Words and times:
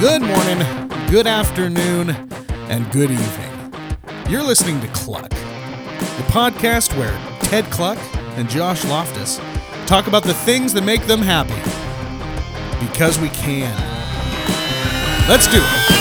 Good 0.00 0.22
morning, 0.22 0.88
good 1.10 1.26
afternoon, 1.26 2.08
and 2.70 2.90
good 2.90 3.10
evening. 3.10 3.74
You're 4.30 4.42
listening 4.42 4.80
to 4.80 4.86
Kluck, 4.94 5.28
the 5.28 6.24
podcast 6.28 6.96
where 6.96 7.12
Ted 7.42 7.66
Kluck 7.66 7.98
and 8.38 8.48
Josh 8.48 8.82
Loftus 8.86 9.38
talk 9.84 10.06
about 10.06 10.22
the 10.22 10.32
things 10.32 10.72
that 10.72 10.84
make 10.84 11.06
them 11.06 11.20
happy. 11.20 11.52
Because 12.86 13.18
we 13.18 13.28
can. 13.28 13.76
Let's 15.28 15.46
do 15.48 15.60
it. 15.60 15.99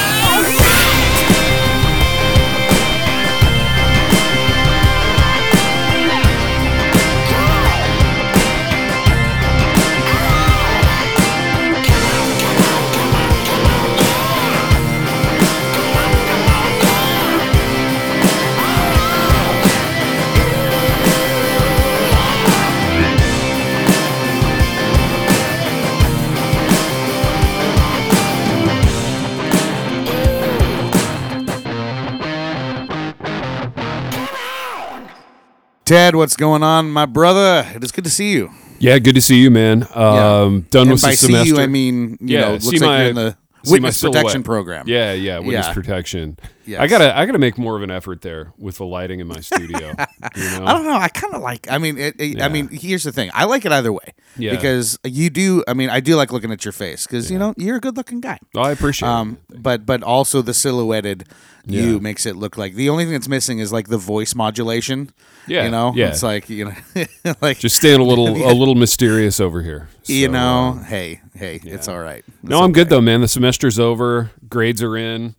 Ted, 35.90 36.16
what's 36.16 36.36
going 36.36 36.62
on, 36.62 36.92
my 36.92 37.08
brother? 37.08 37.68
It 37.74 37.84
is 37.84 37.92
good 37.92 38.04
to 38.04 38.12
see 38.12 38.32
you. 38.34 38.52
Yeah, 38.78 39.00
good 39.00 39.16
to 39.16 39.22
see 39.22 39.42
you, 39.42 39.50
man. 39.50 39.88
Um, 39.96 40.68
Done 40.70 40.84
and 40.84 40.92
with 40.92 41.02
by 41.02 41.10
the 41.10 41.16
see 41.16 41.44
you, 41.46 41.58
I 41.60 41.66
mean, 41.66 42.16
you 42.22 42.38
Yeah, 42.38 42.42
know, 42.42 42.52
looks 42.52 42.66
like 42.68 42.82
my- 42.82 43.00
you're 43.02 43.10
in 43.10 43.16
the 43.16 43.38
witness 43.68 44.00
protection 44.00 44.44
program. 44.44 44.84
yeah, 44.88 45.14
yeah, 45.14 45.40
witness 45.40 45.66
Yeah. 45.66 45.74
protection. 45.74 46.38
Yes. 46.70 46.82
I 46.82 46.88
gotta, 46.88 47.18
I 47.18 47.26
gotta 47.26 47.40
make 47.40 47.58
more 47.58 47.76
of 47.76 47.82
an 47.84 47.90
effort 47.92 48.22
there 48.22 48.54
with 48.58 48.78
the 48.78 48.86
lighting 48.86 49.20
in 49.20 49.28
my 49.28 49.40
studio. 49.40 49.88
you 50.36 50.44
know? 50.44 50.66
I 50.66 50.74
don't 50.74 50.86
know. 50.86 50.94
I 50.94 51.08
kind 51.10 51.34
of 51.34 51.42
like. 51.42 51.70
I 51.72 51.78
mean, 51.80 51.98
it, 51.98 52.16
it- 52.20 52.42
I 52.42 52.48
mean, 52.48 52.68
here's 52.70 53.04
the 53.04 53.12
thing. 53.12 53.32
I 53.34 53.46
like 53.46 53.66
it 53.66 53.72
either 53.72 53.92
way. 53.92 54.14
Yeah. 54.38 54.52
Because 54.52 55.00
you 55.04 55.30
do. 55.30 55.64
I 55.68 55.74
mean, 55.74 55.90
I 55.90 56.00
do 56.00 56.16
like 56.16 56.32
looking 56.32 56.52
at 56.52 56.64
your 56.64 56.72
face 56.72 57.08
because 57.08 57.32
you 57.32 57.40
know 57.40 57.54
you're 57.58 57.78
a 57.78 57.80
good-looking 57.80 58.22
guy. 58.22 58.38
Oh, 58.56 58.62
I 58.62 58.72
appreciate 58.72 59.10
Um, 59.10 59.38
it. 59.50 59.62
but 59.64 59.86
but 59.86 60.04
also 60.04 60.42
the 60.42 60.54
silhouetted 60.54 61.26
you 61.66 62.00
makes 62.00 62.26
it 62.26 62.36
look 62.36 62.58
like 62.58 62.74
the 62.74 62.90
only 62.90 63.04
thing 63.04 63.14
that's 63.14 63.28
missing 63.28 63.60
is 63.60 63.72
like 63.72 63.88
the 63.90 63.98
voice 63.98 64.34
modulation. 64.34 65.12
Yeah, 65.48 65.66
You 65.66 65.72
know. 65.72 65.94
yeah. 65.96 66.08
It's 66.10 66.24
like 66.24 66.50
you 66.50 66.66
know, 66.66 67.06
like 67.42 67.60
Just 67.60 67.76
staying 67.76 68.00
a 68.00 68.04
little, 68.04 68.28
a 68.52 68.54
little 68.54 68.76
mysterious 68.76 69.40
over 69.40 69.62
here. 69.62 69.88
you 70.06 70.28
know. 70.30 70.78
uh, 70.80 70.84
hey, 70.86 71.22
hey, 71.36 71.60
it's 71.64 71.88
all 71.88 72.00
right. 72.00 72.24
no, 72.44 72.62
I'm 72.64 72.72
good 72.72 72.90
though, 72.90 73.02
man. 73.02 73.22
The 73.22 73.28
semester's 73.28 73.78
over. 73.80 74.32
Grades 74.48 74.82
are 74.84 74.96
in. 74.98 75.36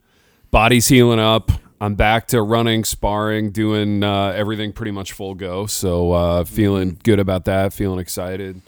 Body's 0.51 0.89
healing 0.89 1.19
up. 1.21 1.51
I'm 1.81 1.95
back 1.95 2.27
to 2.29 2.43
running, 2.43 2.85
sparring, 2.85 3.51
doing 3.53 4.03
uh, 4.05 4.33
everything 4.37 4.73
pretty 4.73 4.91
much 4.91 5.13
full 5.13 5.35
go. 5.35 5.67
So 5.67 6.13
uh, 6.13 6.45
feeling 6.45 6.99
good 7.03 7.19
about 7.19 7.47
that. 7.47 7.73
Feeling 7.73 7.99
excited. 8.01 8.61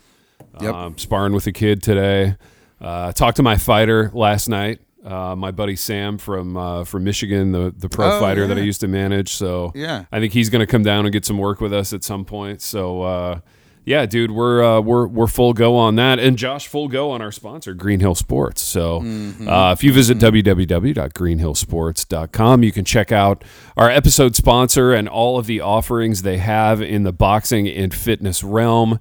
Yep. 0.60 0.74
Um, 0.74 0.98
sparring 0.98 1.32
with 1.32 1.46
a 1.46 1.52
kid 1.52 1.82
today. 1.82 2.36
Uh, 2.80 3.12
talked 3.12 3.36
to 3.36 3.42
my 3.42 3.56
fighter 3.56 4.10
last 4.14 4.48
night. 4.48 4.80
Uh, 5.04 5.34
my 5.34 5.50
buddy 5.50 5.74
Sam 5.76 6.16
from 6.16 6.56
uh, 6.56 6.84
from 6.84 7.04
Michigan, 7.04 7.50
the 7.52 7.74
the 7.76 7.88
pro 7.88 8.16
Oh, 8.16 8.20
fighter 8.20 8.46
that 8.46 8.56
I 8.56 8.60
used 8.60 8.80
to 8.82 8.88
manage. 8.88 9.30
So 9.34 9.72
Yeah. 9.74 10.04
I 10.12 10.20
think 10.20 10.32
he's 10.32 10.48
going 10.48 10.60
to 10.60 10.66
come 10.66 10.84
down 10.84 11.04
and 11.04 11.12
get 11.12 11.24
some 11.26 11.38
work 11.38 11.60
with 11.60 11.72
us 11.72 11.92
at 11.92 12.04
some 12.04 12.24
point. 12.24 12.62
So 12.62 13.02
uh, 13.02 13.40
yeah, 13.84 14.06
dude, 14.06 14.30
we're 14.30 14.62
uh, 14.62 14.80
we're 14.80 15.06
we're 15.06 15.26
full 15.26 15.52
go 15.52 15.76
on 15.76 15.96
that, 15.96 16.18
and 16.18 16.36
Josh 16.38 16.66
full 16.68 16.88
go 16.88 17.10
on 17.10 17.20
our 17.22 17.32
sponsor, 17.32 17.74
Green 17.74 18.00
Hill 18.00 18.14
Sports. 18.14 18.62
So 18.62 19.00
Mm-hmm. 19.00 19.48
uh, 19.48 19.72
if 19.72 19.82
you 19.84 19.92
visit 19.92 20.18
www.greenhillsports.com, 20.18 22.62
you 22.62 22.72
can 22.72 22.84
check 22.84 23.12
out 23.12 23.44
our 23.76 23.90
episode 23.90 24.36
sponsor 24.36 24.92
and 24.92 25.08
all 25.08 25.38
of 25.38 25.46
the 25.46 25.60
offerings 25.60 26.22
they 26.22 26.38
have 26.38 26.80
in 26.80 27.02
the 27.02 27.12
boxing 27.12 27.68
and 27.68 27.94
fitness 27.94 28.42
realm. 28.44 28.98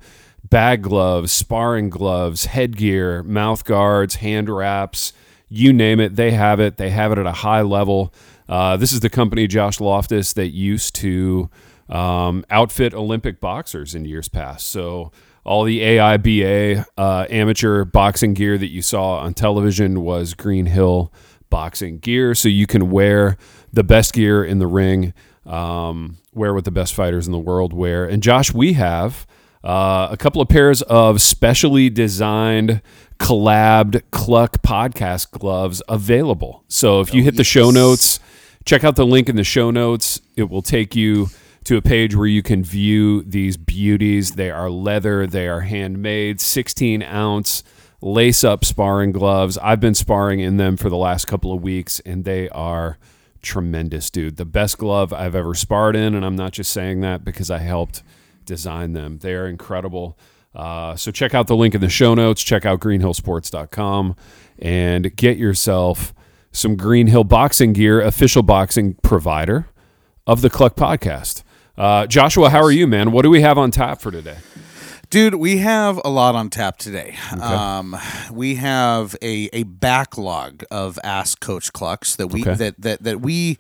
Bag 0.50 0.82
gloves, 0.82 1.32
sparring 1.32 1.90
gloves, 1.90 2.46
headgear, 2.46 3.24
mouth 3.24 3.64
guards, 3.64 4.16
hand 4.16 4.50
wraps, 4.50 5.14
you 5.48 5.72
name 5.72 6.00
it, 6.00 6.16
they 6.16 6.32
have 6.32 6.60
it. 6.60 6.78
They 6.78 6.90
have 6.90 7.12
it 7.12 7.18
at 7.20 7.26
a 7.26 7.32
high 7.32 7.62
level. 7.62 8.14
Uh, 8.50 8.76
this 8.76 8.92
is 8.92 9.00
the 9.00 9.10
company, 9.10 9.48
Josh 9.48 9.80
Loftus, 9.80 10.34
that 10.34 10.50
used 10.50 10.94
to 10.96 11.50
um, 11.92 12.46
outfit 12.50 12.94
Olympic 12.94 13.40
boxers 13.40 13.94
in 13.94 14.06
years 14.06 14.30
past. 14.30 14.68
So 14.68 15.12
all 15.44 15.64
the 15.64 15.82
AIBA 15.82 16.86
uh, 16.98 17.26
amateur 17.30 17.84
boxing 17.84 18.34
gear 18.34 18.58
that 18.58 18.70
you 18.70 18.82
saw 18.82 19.18
on 19.18 19.34
television 19.34 20.02
was 20.02 20.34
Green 20.34 20.68
Hill 20.68 21.12
boxing 21.50 22.00
gear. 22.00 22.34
So 22.34 22.48
you 22.48 22.66
can 22.66 22.90
wear 22.90 23.38
the 23.74 23.84
best 23.84 24.14
gear 24.14 24.44
in 24.44 24.60
the 24.60 24.68
ring, 24.68 25.14
um, 25.46 26.18
wear 26.34 26.54
what 26.54 26.66
the 26.66 26.72
best 26.72 26.94
fighters 26.94 27.26
in 27.26 27.34
the 27.34 27.40
world 27.40 27.74
wear. 27.74 28.06
And 28.06 28.24
Josh, 28.24 28.54
we 28.54 28.74
have 28.74 29.28
uh, 29.64 30.08
a 30.10 30.18
couple 30.18 30.42
of 30.42 30.48
pairs 30.48 30.82
of 30.84 31.22
specially 31.22 31.90
designed 31.90 32.82
collabed 33.20 34.02
Kluck 34.12 34.62
podcast 34.64 35.32
gloves 35.32 35.82
available. 35.90 36.64
So 36.68 37.02
if 37.02 37.14
you 37.14 37.24
hit 37.24 37.36
the 37.36 37.44
show 37.44 37.70
notes, 37.70 38.20
check 38.66 38.84
out 38.84 38.96
the 38.96 39.06
link 39.06 39.28
in 39.28 39.36
the 39.36 39.44
show 39.44 39.72
notes. 39.72 40.22
It 40.36 40.50
will 40.50 40.64
take 40.64 40.96
you 40.96 41.28
to 41.66 41.78
a 41.78 41.82
page 41.82 42.16
where 42.16 42.28
you 42.28 42.42
can 42.42 42.64
view 42.64 43.22
these 43.24 43.58
beauties. 43.58 44.32
They 44.32 44.50
are 44.50 44.70
leather, 44.70 45.28
they 45.28 45.48
are 45.48 45.62
handmade, 45.62 46.42
16 46.42 47.04
ounce 47.04 47.64
lace 48.02 48.44
up 48.44 48.66
sparring 48.66 49.12
gloves. 49.12 49.58
I've 49.60 49.80
been 49.80 49.94
sparring 49.94 50.40
in 50.40 50.58
them 50.58 50.76
for 50.76 50.90
the 50.90 50.98
last 50.98 51.26
couple 51.26 51.54
of 51.54 51.62
weeks, 51.62 52.00
and 52.02 52.26
they 52.26 52.50
are 52.50 52.98
tremendous, 53.42 54.10
dude. 54.10 54.38
The 54.38 54.46
best 54.46 54.78
glove 54.78 55.14
I've 55.14 55.36
ever 55.36 55.54
sparred 55.54 55.96
in, 55.96 56.16
and 56.16 56.26
I'm 56.26 56.36
not 56.36 56.52
just 56.54 56.72
saying 56.72 57.02
that 57.02 57.24
because 57.24 57.52
I 57.52 57.60
helped 57.60 58.04
design 58.46 58.94
them. 58.94 59.20
They 59.20 59.34
are 59.34 59.48
incredible. 59.48 60.18
Uh, 60.54 60.96
so 60.96 61.12
check 61.12 61.34
out 61.34 61.48
the 61.48 61.56
link 61.56 61.76
in 61.76 61.82
the 61.82 61.90
show 61.90 62.14
notes. 62.14 62.42
Check 62.42 62.66
out 62.66 62.80
greenhillsports.com 62.80 64.16
and 64.60 65.16
get 65.16 65.38
yourself 65.38 66.14
some 66.52 66.76
Green 66.76 67.08
Hill 67.08 67.24
boxing 67.24 67.74
gear, 67.74 68.02
official 68.02 68.44
boxing 68.44 68.96
provider 68.96 69.68
of 70.28 70.42
the 70.42 70.50
Kluck 70.50 70.76
podcast. 70.76 71.44
Uh, 71.78 72.06
Joshua, 72.08 72.50
how 72.50 72.62
are 72.62 72.72
you, 72.72 72.86
man? 72.88 73.12
What 73.12 73.24
do 73.24 73.30
we 73.30 73.42
have 73.42 73.58
on 73.58 73.72
tap 73.72 74.02
for 74.02 74.12
today? 74.12 74.38
Dude, 75.10 75.36
we 75.36 75.58
have 75.58 76.00
a 76.06 76.10
lot 76.10 76.36
on 76.36 76.50
tap 76.50 76.78
today. 76.78 77.16
Um, 77.42 77.98
we 78.32 78.56
have 78.56 79.16
a, 79.22 79.50
a 79.52 79.64
backlog 79.64 80.64
of 80.72 80.98
Ask 81.04 81.40
Coach 81.42 81.74
Klucks 81.74 82.16
that 82.16 82.28
we 82.28 82.42
Okay. 82.42 82.54
that, 82.56 82.82
that 82.82 83.04
that 83.04 83.22
we 83.22 83.58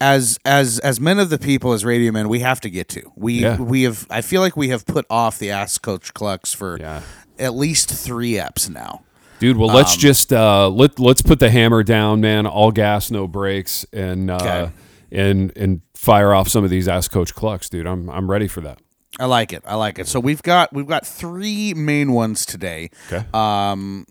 as 0.00 0.38
as 0.44 0.80
as 0.80 0.98
men 1.00 1.20
of 1.20 1.30
the 1.30 1.38
people 1.38 1.72
as 1.72 1.84
radio 1.84 2.10
men 2.10 2.28
we 2.28 2.40
have 2.40 2.60
to 2.62 2.70
get 2.70 2.88
to. 2.88 3.12
We 3.14 3.34
Yeah. 3.34 3.56
we 3.60 3.82
have 3.84 4.06
I 4.10 4.20
feel 4.20 4.40
like 4.40 4.56
we 4.56 4.70
have 4.70 4.84
put 4.84 5.06
off 5.08 5.38
the 5.38 5.50
Ask 5.50 5.80
Coach 5.82 6.12
Klucks 6.12 6.54
for 6.56 6.76
Yeah. 6.80 7.02
at 7.38 7.54
least 7.54 7.90
three 7.90 8.32
eps 8.32 8.68
now. 8.68 9.02
Dude, 9.38 9.56
well, 9.56 9.70
Um, 9.70 9.76
let's 9.76 9.96
just 9.96 10.32
uh, 10.32 10.68
let 10.68 10.98
let's 10.98 11.22
put 11.22 11.38
the 11.38 11.50
hammer 11.50 11.82
down, 11.84 12.20
man. 12.20 12.46
All 12.46 12.72
gas, 12.72 13.10
no 13.12 13.28
brakes, 13.28 13.86
and 13.92 14.28
uh, 14.30 14.34
Okay. 14.40 14.70
and 15.12 15.52
and 15.56 15.80
fire 16.00 16.32
off 16.32 16.48
some 16.48 16.64
of 16.64 16.70
these 16.70 16.88
ass 16.88 17.08
Coach 17.08 17.34
Klucks, 17.34 17.68
dude. 17.68 17.86
I'm 17.86 18.08
I'm 18.08 18.30
ready 18.30 18.48
for 18.48 18.60
that. 18.62 18.78
I 19.18 19.26
like 19.26 19.52
it. 19.52 19.62
I 19.66 19.74
like 19.74 19.98
it. 19.98 20.06
So 20.08 20.18
we've 20.18 20.42
got 20.42 20.72
we've 20.72 20.86
got 20.86 21.06
three 21.06 21.74
main 21.74 22.12
ones 22.12 22.46
today. 22.46 22.90
Okay. 23.12 23.26
Um, 23.34 24.06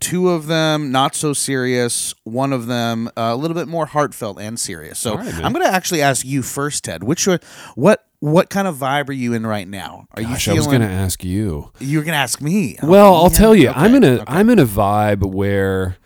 two 0.00 0.28
of 0.30 0.46
them 0.46 0.92
not 0.92 1.14
so 1.14 1.32
serious. 1.32 2.14
One 2.24 2.52
of 2.52 2.66
them 2.66 3.08
uh, 3.08 3.32
a 3.32 3.36
little 3.36 3.54
bit 3.56 3.66
more 3.68 3.86
heartfelt 3.86 4.38
and 4.38 4.60
serious. 4.60 4.98
So 4.98 5.16
right. 5.16 5.34
I'm 5.44 5.52
going 5.52 5.64
to 5.66 5.72
actually 5.72 6.02
ask 6.02 6.24
you 6.24 6.42
first, 6.42 6.84
Ted. 6.84 7.02
Which 7.02 7.26
are- 7.26 7.40
what 7.74 8.06
what 8.20 8.48
kind 8.48 8.66
of 8.68 8.76
vibe 8.76 9.08
are 9.10 9.12
you 9.12 9.34
in 9.34 9.46
right 9.46 9.66
now? 9.68 10.06
Are 10.16 10.22
Gosh, 10.22 10.46
you 10.46 10.52
I 10.54 10.56
was 10.56 10.66
going 10.66 10.80
to 10.80 10.86
ask 10.86 11.22
you. 11.24 11.72
You 11.80 11.98
were 11.98 12.04
going 12.04 12.14
to 12.14 12.18
ask 12.18 12.40
me. 12.40 12.76
Oh, 12.82 12.88
Well, 12.88 13.14
I'll 13.14 13.22
man. 13.24 13.32
tell 13.32 13.54
you, 13.54 13.68
Okay, 13.70 13.78
I'm 13.80 13.94
in 13.94 14.02
a 14.04 14.20
okay. 14.22 14.24
am 14.40 14.48
in 14.50 14.58
a 14.58 14.64
vibe 14.64 15.24
where, 15.30 15.96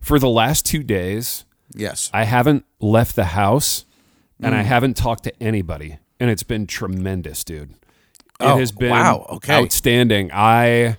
for 0.00 0.18
the 0.18 0.28
last 0.28 0.64
two 0.66 0.82
days, 0.82 1.44
yes. 1.74 2.10
I 2.12 2.24
haven't 2.24 2.64
left 2.80 3.14
the 3.14 3.26
house, 3.26 3.84
and 4.42 4.54
Mm. 4.54 4.58
I 4.58 4.62
haven't 4.62 4.96
talked 4.96 5.24
to 5.24 5.42
anybody, 5.42 5.98
and 6.18 6.30
it's 6.30 6.42
been 6.42 6.66
tremendous, 6.66 7.44
dude. 7.44 7.70
It 7.70 7.76
Oh, 8.46 8.56
has 8.58 8.72
been 8.72 8.90
wow, 8.90 9.26
okay. 9.30 9.54
outstanding. 9.54 10.30
I 10.32 10.96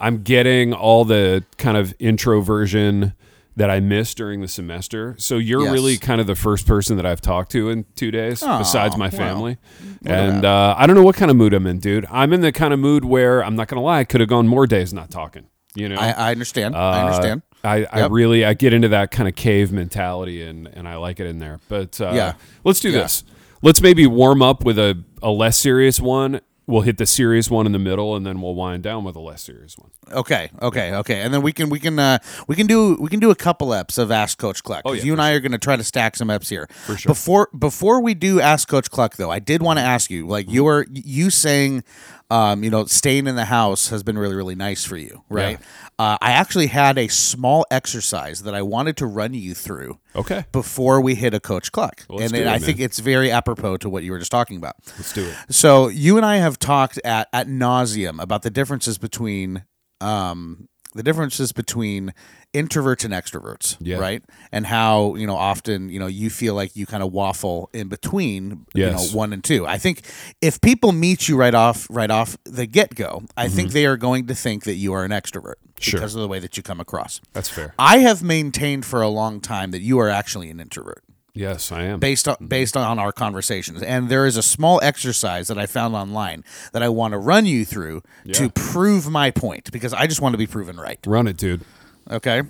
I'm 0.00 0.22
getting 0.24 0.72
all 0.74 1.04
the 1.04 1.44
kind 1.58 1.76
of 1.76 1.94
introversion 2.00 3.12
that 3.54 3.70
I 3.70 3.78
missed 3.80 4.16
during 4.16 4.40
the 4.40 4.48
semester. 4.48 5.14
So 5.18 5.36
you're 5.36 5.62
Yes. 5.64 5.72
really 5.72 5.96
kind 5.98 6.20
of 6.20 6.26
the 6.26 6.34
first 6.34 6.66
person 6.66 6.96
that 6.96 7.04
I've 7.06 7.20
talked 7.20 7.52
to 7.52 7.68
in 7.70 7.84
two 7.96 8.10
days, 8.10 8.42
Aw, 8.42 8.58
besides 8.58 8.96
my 8.96 9.10
family. 9.10 9.58
and 10.04 10.44
uh, 10.44 10.74
I 10.76 10.86
don't 10.86 10.96
know 10.96 11.02
what 11.02 11.14
kind 11.16 11.30
of 11.30 11.36
mood 11.36 11.52
I'm 11.54 11.66
in, 11.66 11.78
dude. 11.78 12.06
I'm 12.10 12.32
in 12.32 12.40
the 12.40 12.50
kind 12.50 12.72
of 12.74 12.80
mood 12.80 13.04
where 13.04 13.44
I'm 13.44 13.54
not 13.54 13.68
gonna 13.68 13.82
lie, 13.82 14.00
I 14.00 14.04
could 14.04 14.20
have 14.20 14.28
gone 14.28 14.48
more 14.48 14.66
days 14.66 14.92
not 14.92 15.10
talking. 15.10 15.46
You 15.74 15.88
know, 15.88 15.96
I, 15.96 16.10
I 16.10 16.30
understand. 16.32 16.74
I 16.74 17.00
uh, 17.02 17.04
understand. 17.06 17.42
I, 17.64 17.86
I 17.92 18.06
really 18.06 18.44
I 18.44 18.54
get 18.54 18.72
into 18.72 18.88
that 18.88 19.10
kind 19.10 19.28
of 19.28 19.34
cave 19.34 19.72
mentality 19.72 20.42
and 20.42 20.66
and 20.66 20.88
I 20.88 20.96
like 20.96 21.20
it 21.20 21.26
in 21.26 21.38
there. 21.38 21.60
But 21.68 22.00
uh, 22.00 22.12
Yeah. 22.14 22.34
let's 22.64 22.80
do 22.80 22.90
Yeah. 22.90 23.02
this. 23.02 23.24
Let's 23.62 23.80
maybe 23.80 24.06
warm 24.06 24.42
up 24.42 24.64
with 24.64 24.78
a, 24.78 25.02
a 25.22 25.30
less 25.30 25.56
serious 25.56 26.00
one 26.00 26.40
we'll 26.66 26.82
hit 26.82 26.96
the 26.96 27.06
serious 27.06 27.50
one 27.50 27.66
in 27.66 27.72
the 27.72 27.78
middle, 27.78 28.14
and 28.16 28.24
then 28.24 28.40
we'll 28.40 28.54
wind 28.54 28.82
down 28.82 29.04
with 29.04 29.16
a 29.16 29.20
less 29.20 29.42
serious 29.42 29.76
one. 29.76 29.90
Okay, 30.10 30.50
okay, 30.60 30.94
okay, 30.94 31.20
and 31.20 31.32
then 31.32 31.42
we 31.42 31.52
can 31.52 31.68
we 31.68 31.78
can 31.78 31.98
uh, 31.98 32.18
we 32.46 32.56
can 32.56 32.66
do 32.66 32.96
we 33.00 33.08
can 33.08 33.20
do 33.20 33.30
a 33.30 33.34
couple 33.34 33.68
eps 33.68 33.98
of 33.98 34.10
Ask 34.10 34.38
Coach 34.38 34.62
Kluck. 34.62 34.82
Oh, 34.84 34.92
yeah, 34.92 35.02
you 35.02 35.12
and 35.12 35.20
I 35.20 35.32
are 35.32 35.40
going 35.40 35.52
to 35.52 35.58
try 35.58 35.76
to 35.76 35.84
stack 35.84 36.16
some 36.16 36.28
eps 36.28 36.48
here. 36.48 36.68
For 36.86 36.96
sure. 36.96 37.10
Before 37.10 37.48
before 37.56 38.00
we 38.00 38.14
do 38.14 38.40
Ask 38.40 38.68
Coach 38.68 38.90
Kluck, 38.90 39.16
though, 39.16 39.30
I 39.30 39.38
did 39.38 39.62
want 39.62 39.78
to 39.78 39.82
ask 39.84 40.10
you, 40.10 40.26
like 40.26 40.50
you 40.50 40.64
were 40.64 40.86
you 40.92 41.30
saying, 41.30 41.84
um, 42.32 42.64
you 42.64 42.70
know, 42.70 42.86
staying 42.86 43.26
in 43.26 43.36
the 43.36 43.44
house 43.44 43.90
has 43.90 44.02
been 44.02 44.16
really 44.16 44.34
really 44.34 44.54
nice 44.54 44.84
for 44.84 44.96
you, 44.96 45.22
right? 45.28 45.58
Uh, 45.98 46.16
I 46.20 46.32
actually 46.32 46.68
had 46.68 46.96
a 46.96 47.06
small 47.08 47.66
exercise 47.70 48.42
that 48.44 48.54
I 48.54 48.62
wanted 48.62 48.96
to 48.96 49.06
run 49.06 49.34
you 49.34 49.54
through 49.54 49.98
Okay, 50.16 50.46
before 50.50 51.00
we 51.00 51.14
hit 51.14 51.34
a 51.34 51.40
Coach 51.40 51.70
Kluck, 51.70 52.06
let's 52.08 52.24
and 52.24 52.34
it, 52.34 52.42
it, 52.42 52.46
I 52.48 52.52
man. 52.52 52.60
think 52.60 52.80
it's 52.80 52.98
very 52.98 53.30
apropos 53.30 53.76
to 53.78 53.90
what 53.90 54.02
you 54.02 54.12
were 54.12 54.18
just 54.18 54.32
talking 54.32 54.56
about. 54.56 54.76
let's 54.96 55.12
do 55.12 55.24
it. 55.24 55.36
So 55.50 55.88
you 55.88 56.16
and 56.16 56.24
I 56.24 56.36
have 56.38 56.58
talked 56.58 56.98
at 57.04 57.28
at 57.32 57.46
nauseum 57.48 58.20
about 58.20 58.42
the 58.42 58.50
differences 58.50 58.96
between 58.98 59.64
um, 60.00 60.68
the 60.94 61.02
differences 61.02 61.52
between 61.52 62.12
introverts 62.54 63.04
and 63.04 63.14
extroverts, 63.14 63.76
Yeah. 63.80 63.98
right? 63.98 64.22
And 64.52 64.66
how 64.66 65.14
you 65.14 65.26
know 65.26 65.36
often 65.36 65.88
you 65.88 65.98
know 65.98 66.06
you 66.06 66.28
feel 66.30 66.54
like 66.54 66.76
you 66.76 66.86
kind 66.86 67.02
of 67.02 67.12
waffle 67.12 67.70
in 67.72 67.88
between, 67.88 68.66
you 68.74 68.90
know, 68.90 68.98
one 69.12 69.32
and 69.32 69.42
two. 69.42 69.66
I 69.66 69.78
think 69.78 70.02
if 70.40 70.60
people 70.60 70.92
meet 70.92 71.28
you 71.28 71.36
right 71.36 71.54
off 71.54 71.86
right 71.90 72.10
off 72.10 72.36
the 72.44 72.66
get 72.66 72.94
go, 72.94 73.22
I 73.36 73.48
think 73.48 73.72
they 73.72 73.86
are 73.86 73.96
going 73.96 74.26
to 74.26 74.34
think 74.34 74.64
that 74.64 74.74
you 74.74 74.92
are 74.92 75.04
an 75.04 75.10
extrovert 75.10 75.54
Mm-hmm. 75.82 75.90
Sure. 75.90 75.98
because 76.00 76.14
of 76.14 76.20
the 76.20 76.28
way 76.28 76.38
that 76.38 76.56
you 76.56 76.62
come 76.62 76.78
across. 76.78 77.20
That's 77.32 77.48
fair. 77.48 77.74
I 77.76 77.98
have 77.98 78.22
maintained 78.22 78.84
for 78.86 79.02
a 79.02 79.08
long 79.08 79.40
time 79.40 79.72
that 79.72 79.80
you 79.80 79.98
are 79.98 80.08
actually 80.08 80.48
an 80.48 80.60
introvert 80.60 81.02
Yes, 81.34 81.72
I 81.72 81.82
am. 81.84 81.98
based 81.98 82.28
on 82.28 82.36
based 82.46 82.76
on 82.76 82.98
our 83.00 83.10
conversations. 83.10 83.82
And 83.82 84.08
there 84.08 84.24
is 84.24 84.36
a 84.36 84.42
small 84.42 84.78
exercise 84.82 85.48
that 85.48 85.58
I 85.58 85.66
found 85.66 85.96
online 85.96 86.44
that 86.72 86.84
I 86.84 86.88
want 86.88 87.12
to 87.12 87.18
run 87.18 87.46
you 87.46 87.64
through 87.64 88.02
to 88.32 88.48
prove 88.50 89.08
my 89.10 89.32
point 89.32 89.72
because 89.72 89.92
I 89.92 90.06
just 90.06 90.20
want 90.20 90.34
to 90.34 90.38
be 90.38 90.46
proven 90.46 90.76
right. 90.76 91.00
Run 91.04 91.26
it, 91.26 91.36
dude. 91.36 91.62
Okay. 92.10 92.42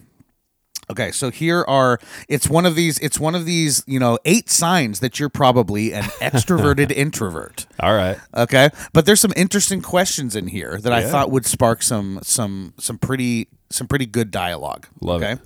Okay, 0.90 1.12
so 1.12 1.30
here 1.30 1.64
are 1.68 1.98
it's 2.28 2.48
one 2.50 2.66
of 2.66 2.74
these 2.74 2.98
it's 2.98 3.18
one 3.18 3.34
of 3.34 3.46
these, 3.46 3.82
you 3.86 3.98
know, 3.98 4.18
eight 4.24 4.50
signs 4.50 5.00
that 5.00 5.18
you're 5.18 5.28
probably 5.28 5.92
an 5.94 6.02
extroverted 6.20 6.90
introvert. 6.90 7.66
All 7.80 7.94
right. 7.94 8.18
Okay? 8.34 8.68
But 8.92 9.06
there's 9.06 9.20
some 9.20 9.32
interesting 9.36 9.80
questions 9.80 10.34
in 10.36 10.48
here 10.48 10.78
that 10.82 10.92
I 10.92 11.08
thought 11.08 11.30
would 11.30 11.46
spark 11.46 11.82
some 11.82 12.18
some 12.22 12.74
some 12.78 12.98
pretty 12.98 13.48
some 13.72 13.86
pretty 13.86 14.06
good 14.06 14.30
dialogue. 14.30 14.86
Love 15.00 15.22
okay? 15.22 15.32
it. 15.32 15.40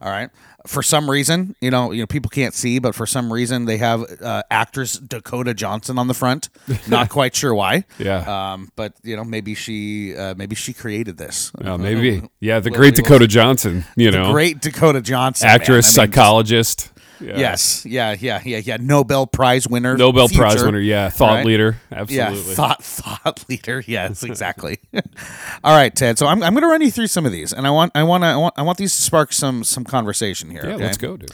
All 0.00 0.10
right. 0.10 0.30
For 0.66 0.82
some 0.82 1.10
reason, 1.10 1.56
you 1.60 1.70
know, 1.70 1.90
you 1.90 2.02
know, 2.02 2.06
people 2.06 2.28
can't 2.28 2.52
see, 2.52 2.78
but 2.78 2.94
for 2.94 3.06
some 3.06 3.32
reason 3.32 3.64
they 3.64 3.78
have 3.78 4.04
uh, 4.20 4.42
actress 4.50 4.92
Dakota 4.92 5.54
Johnson 5.54 5.98
on 5.98 6.06
the 6.06 6.14
front. 6.14 6.50
Not 6.88 7.08
quite 7.08 7.34
sure 7.34 7.54
why. 7.54 7.84
Yeah. 7.98 8.52
Um, 8.52 8.70
but 8.76 8.92
you 9.02 9.16
know, 9.16 9.24
maybe 9.24 9.54
she, 9.54 10.14
uh, 10.14 10.34
maybe 10.36 10.54
she 10.54 10.74
created 10.74 11.16
this. 11.16 11.50
Uh, 11.62 11.78
maybe. 11.78 12.22
Yeah, 12.40 12.60
the 12.60 12.70
great 12.70 12.94
Dakota 12.94 13.26
Johnson, 13.26 13.84
you 13.96 14.10
know, 14.10 14.32
Great 14.32 14.60
Dakota 14.60 15.00
Johnson, 15.00 15.46
man. 15.46 15.60
actress, 15.60 15.98
I 15.98 16.02
mean, 16.02 16.12
psychologist. 16.12 16.92
Yeah. 17.20 17.38
Yes. 17.38 17.84
Yeah. 17.86 18.16
Yeah. 18.18 18.40
Yeah. 18.44 18.58
Yeah. 18.58 18.76
Nobel 18.80 19.26
Prize 19.26 19.68
winner. 19.68 19.96
Nobel 19.96 20.28
Prize 20.28 20.62
winner. 20.64 20.78
Yeah. 20.80 21.10
Thought 21.10 21.30
Right? 21.36 21.46
leader. 21.46 21.76
Yeah, 21.90 21.98
Absolutely. 22.00 22.54
thought 22.54 22.82
thought 22.84 23.44
leader. 23.48 23.82
Yes, 23.86 24.22
exactly. 24.22 24.78
All 25.64 25.74
right, 25.76 25.94
Ted. 25.94 26.18
So 26.18 26.26
I'm, 26.26 26.42
I'm 26.42 26.52
going 26.54 26.62
to 26.62 26.68
run 26.68 26.80
you 26.82 26.90
through 26.90 27.08
some 27.08 27.26
of 27.26 27.32
these, 27.32 27.52
and 27.52 27.66
I 27.66 27.70
want 27.70 27.92
I 27.94 28.02
want 28.02 28.22
to 28.24 28.28
I 28.28 28.36
want 28.36 28.54
I 28.56 28.62
want 28.62 28.78
these 28.78 28.94
to 28.94 29.02
spark 29.02 29.32
some 29.32 29.64
some 29.64 29.84
conversation 29.84 30.50
here. 30.50 30.64
yeah, 30.64 30.74
okay? 30.74 30.84
let's 30.84 30.96
go, 30.96 31.16
dude. 31.16 31.32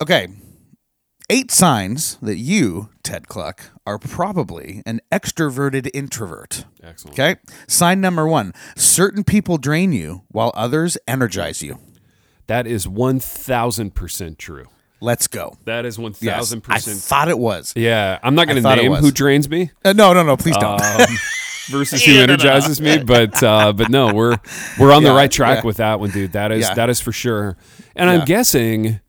Okay, 0.00 0.28
eight 1.30 1.50
signs 1.50 2.16
that 2.22 2.36
you, 2.36 2.90
Ted 3.02 3.28
Kluck, 3.28 3.70
are 3.86 3.98
probably 3.98 4.82
an 4.86 5.00
extroverted 5.10 5.88
introvert. 5.94 6.64
Excellent. 6.82 7.18
Okay. 7.18 7.36
Sign 7.66 8.00
number 8.00 8.26
one: 8.28 8.52
certain 8.76 9.24
people 9.24 9.58
drain 9.58 9.92
you 9.92 10.22
while 10.28 10.52
others 10.54 10.96
energize 11.08 11.62
you. 11.62 11.78
That 12.46 12.66
is 12.68 12.86
1000% 12.86 14.38
true. 14.38 14.66
Let's 15.00 15.26
go. 15.28 15.56
That 15.64 15.84
is 15.84 15.98
Yes, 16.20 16.52
1000%. 16.54 16.70
I 16.70 16.78
thought 16.78 17.28
it 17.28 17.38
was. 17.38 17.72
yeah, 17.76 18.18
I'm 18.22 18.34
not 18.34 18.46
going 18.48 18.62
to 18.62 18.76
name 18.76 18.90
was. 18.92 19.00
who 19.00 19.10
drains 19.10 19.48
me 19.48 19.70
Uh, 19.84 19.92
no, 19.92 20.12
no, 20.12 20.22
no. 20.22 20.36
Please 20.36 20.56
don't. 20.56 20.80
um, 20.80 21.06
versus 21.68 22.02
who 22.04 22.12
Yeah, 22.12 22.22
energizes 22.22 22.80
me, 22.80 22.98
but 22.98 23.42
uh, 23.42 23.72
but 23.72 23.90
no, 23.90 24.12
we're 24.14 24.36
we're 24.78 24.92
on 24.92 25.02
the 25.02 25.12
right 25.12 25.30
track 25.30 25.58
yeah. 25.58 25.66
with 25.66 25.76
that 25.78 26.00
one, 26.00 26.10
dude. 26.10 26.32
That 26.32 26.50
is 26.52 26.60
Yeah. 26.62 26.74
that 26.74 26.88
is 26.90 27.00
for 27.00 27.12
sure. 27.12 27.56
And 27.94 28.08
Yeah. 28.10 28.16
I'm 28.20 28.24
guessing. 28.24 29.00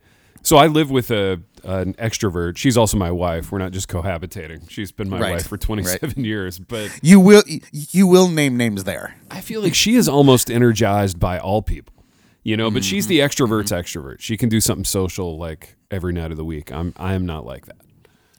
So 0.44 0.58
I 0.58 0.68
live 0.68 0.90
with 0.92 1.10
a 1.12 1.42
an 1.64 1.94
extrovert. 1.96 2.56
She's 2.58 2.78
also 2.78 2.98
my 2.98 3.12
wife. 3.12 3.52
We're 3.52 3.58
not 3.60 3.72
just 3.74 3.88
cohabitating. 3.90 4.70
She's 4.70 4.92
been 4.92 5.10
my 5.10 5.20
Right, 5.20 5.32
wife 5.34 5.48
for 5.48 5.58
27 5.58 6.24
years, 6.24 6.60
but 6.60 6.90
you 7.02 7.20
will 7.20 7.44
you 7.72 8.08
will 8.08 8.28
name 8.30 8.58
names 8.58 8.84
there. 8.86 9.16
I 9.32 9.40
feel 9.42 9.62
like 9.62 9.76
she 9.76 9.96
is 9.96 10.08
almost 10.10 10.50
energized 10.52 11.20
by 11.20 11.40
all 11.40 11.62
people. 11.62 11.94
You 12.44 12.56
know, 12.56 12.72
but 12.72 12.84
she's 12.86 13.06
Mm-hmm. 13.06 13.10
the 13.10 13.20
extrovert's 13.20 13.72
extrovert. 13.72 14.18
She 14.20 14.38
can 14.38 14.48
do 14.50 14.62
something 14.62 14.86
social 14.86 15.38
like 15.38 15.76
every 15.92 16.14
night 16.14 16.32
of 16.32 16.38
the 16.38 16.46
week. 16.46 16.72
I'm 16.72 16.94
I 16.98 17.14
am 17.14 17.26
not 17.26 17.46
like 17.46 17.66
that. 17.66 17.87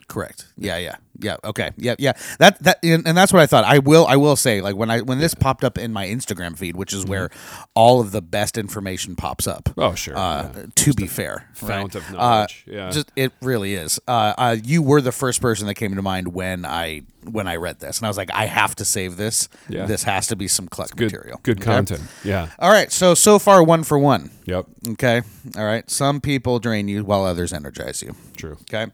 Correct. 0.09 0.47
Yeah, 0.57 0.79
yeah, 0.79 0.97
yeah. 1.19 1.37
Okay. 1.45 1.73
Yeah, 1.77 1.95
yeah. 1.99 2.13
That 2.39 2.59
that 2.63 2.79
and, 2.83 3.07
and 3.07 3.17
that's 3.17 3.31
what 3.31 3.43
I 3.43 3.47
thought. 3.47 3.65
I 3.65 3.79
will 3.79 4.07
I 4.07 4.17
will 4.17 4.37
say 4.37 4.63
like 4.63 4.75
when 4.75 4.91
I 4.91 5.03
when 5.03 5.19
this 5.19 5.35
popped 5.35 5.65
up 5.65 5.77
in 5.77 5.93
my 5.93 6.07
Instagram 6.07 6.57
feed, 6.57 6.77
which 6.77 6.95
is 6.95 7.05
where 7.05 7.29
all 7.75 8.01
of 8.01 8.11
the 8.11 8.23
best 8.23 8.57
information 8.57 9.17
pops 9.17 9.47
up. 9.47 9.65
Mm-hmm. 9.65 9.81
Oh, 9.81 9.95
sure. 9.95 10.17
Uh, 10.17 10.51
yeah. 10.57 10.63
To 10.75 10.93
be 10.95 11.07
fair, 11.07 11.51
fount 11.53 11.95
right? 11.95 12.03
of 12.03 12.11
knowledge, 12.11 12.65
yeah. 12.67 12.89
Just 12.91 13.13
it 13.17 13.33
really 13.43 13.75
is. 13.75 14.01
Uh, 14.09 14.33
uh, 14.39 14.57
you 14.65 14.83
were 14.83 15.03
the 15.03 15.13
first 15.13 15.43
person 15.43 15.67
that 15.67 15.75
came 15.75 15.95
to 15.95 16.01
mind 16.03 16.29
when 16.29 16.65
I 16.65 17.03
when 17.25 17.47
I 17.47 17.57
read 17.57 17.81
this, 17.81 17.99
and 17.99 18.07
I 18.07 18.09
was 18.09 18.17
like, 18.17 18.31
I 18.33 18.47
have 18.47 18.75
to 18.77 18.87
save 18.87 19.19
this. 19.19 19.51
Yeah. 19.69 19.85
This 19.85 20.05
has 20.05 20.29
to 20.29 20.37
be 20.37 20.49
some 20.49 20.69
Kluck 20.69 20.97
Good 20.97 21.13
material. 21.13 21.41
good 21.43 21.59
Okay? 21.59 21.65
content. 21.65 22.01
Yeah. 22.25 22.49
All 22.59 22.71
right. 22.71 22.91
So 22.91 23.13
so 23.13 23.39
far, 23.39 23.63
one 23.63 23.85
for 23.85 23.99
one. 23.99 24.31
Yep. 24.47 24.65
Okay. 24.93 25.21
All 25.55 25.67
right. 25.67 25.89
Some 25.91 26.23
people 26.23 26.59
drain 26.61 26.89
you 26.89 27.05
while 27.05 27.25
others 27.25 27.53
energize 27.53 28.03
you. 28.03 28.15
True. 28.39 28.57
Okay. 28.63 28.87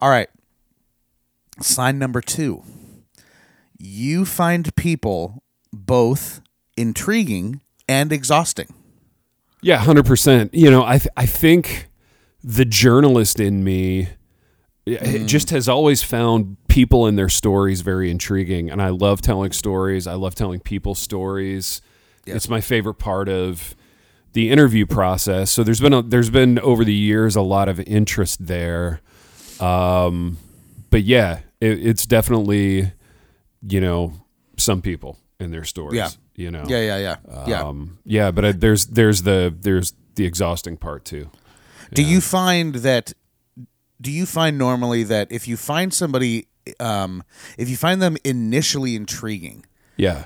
All 0.00 0.08
right. 0.08 0.30
Sign 1.60 1.98
number 1.98 2.20
two. 2.20 2.62
You 3.78 4.24
find 4.24 4.74
people 4.76 5.42
both 5.72 6.40
intriguing 6.76 7.60
and 7.88 8.12
exhausting. 8.12 8.72
Yeah, 9.60 9.76
hundred 9.76 10.06
percent. 10.06 10.54
You 10.54 10.70
know, 10.70 10.84
I 10.84 10.98
th- 10.98 11.12
I 11.16 11.26
think 11.26 11.88
the 12.42 12.64
journalist 12.64 13.38
in 13.38 13.62
me 13.62 14.08
it 14.84 15.26
just 15.26 15.50
has 15.50 15.68
always 15.68 16.02
found 16.02 16.56
people 16.66 17.06
and 17.06 17.16
their 17.16 17.28
stories 17.28 17.82
very 17.82 18.10
intriguing, 18.10 18.68
and 18.68 18.82
I 18.82 18.88
love 18.88 19.22
telling 19.22 19.52
stories. 19.52 20.08
I 20.08 20.14
love 20.14 20.34
telling 20.34 20.58
people 20.60 20.94
stories. 20.96 21.80
It's 22.26 22.48
my 22.48 22.60
favorite 22.60 22.94
part 22.94 23.28
of 23.28 23.76
the 24.32 24.50
interview 24.50 24.86
process. 24.86 25.50
So 25.50 25.62
there's 25.62 25.80
been 25.80 25.92
a, 25.92 26.02
there's 26.02 26.30
been 26.30 26.58
over 26.58 26.84
the 26.84 26.94
years 26.94 27.36
a 27.36 27.42
lot 27.42 27.68
of 27.68 27.78
interest 27.80 28.46
there. 28.46 29.00
Um, 29.60 30.38
but 30.92 31.02
yeah, 31.02 31.40
it, 31.60 31.84
it's 31.84 32.06
definitely 32.06 32.92
you 33.68 33.80
know 33.80 34.12
some 34.56 34.80
people 34.82 35.18
and 35.40 35.52
their 35.52 35.64
stories. 35.64 35.96
Yeah. 35.98 36.08
You 36.36 36.50
know. 36.50 36.64
Yeah, 36.68 36.80
yeah, 36.80 36.98
yeah. 36.98 37.44
Yeah. 37.48 37.62
Um, 37.62 37.98
yeah, 38.04 38.30
but 38.30 38.44
uh, 38.44 38.52
there's 38.56 38.86
there's 38.86 39.22
the 39.22 39.52
there's 39.60 39.92
the 40.14 40.24
exhausting 40.24 40.76
part 40.76 41.04
too. 41.04 41.30
do 41.94 42.02
you 42.02 42.20
find 42.20 42.76
that 42.76 43.12
do 44.00 44.10
you 44.10 44.24
find 44.26 44.56
normally 44.58 45.02
that 45.04 45.30
if 45.30 45.46
you 45.48 45.56
find 45.56 45.92
somebody 45.92 46.46
um 46.80 47.22
if 47.58 47.68
you 47.68 47.76
find 47.76 48.00
them 48.00 48.16
initially 48.24 48.94
intriguing, 48.96 49.66
Yeah. 49.96 50.24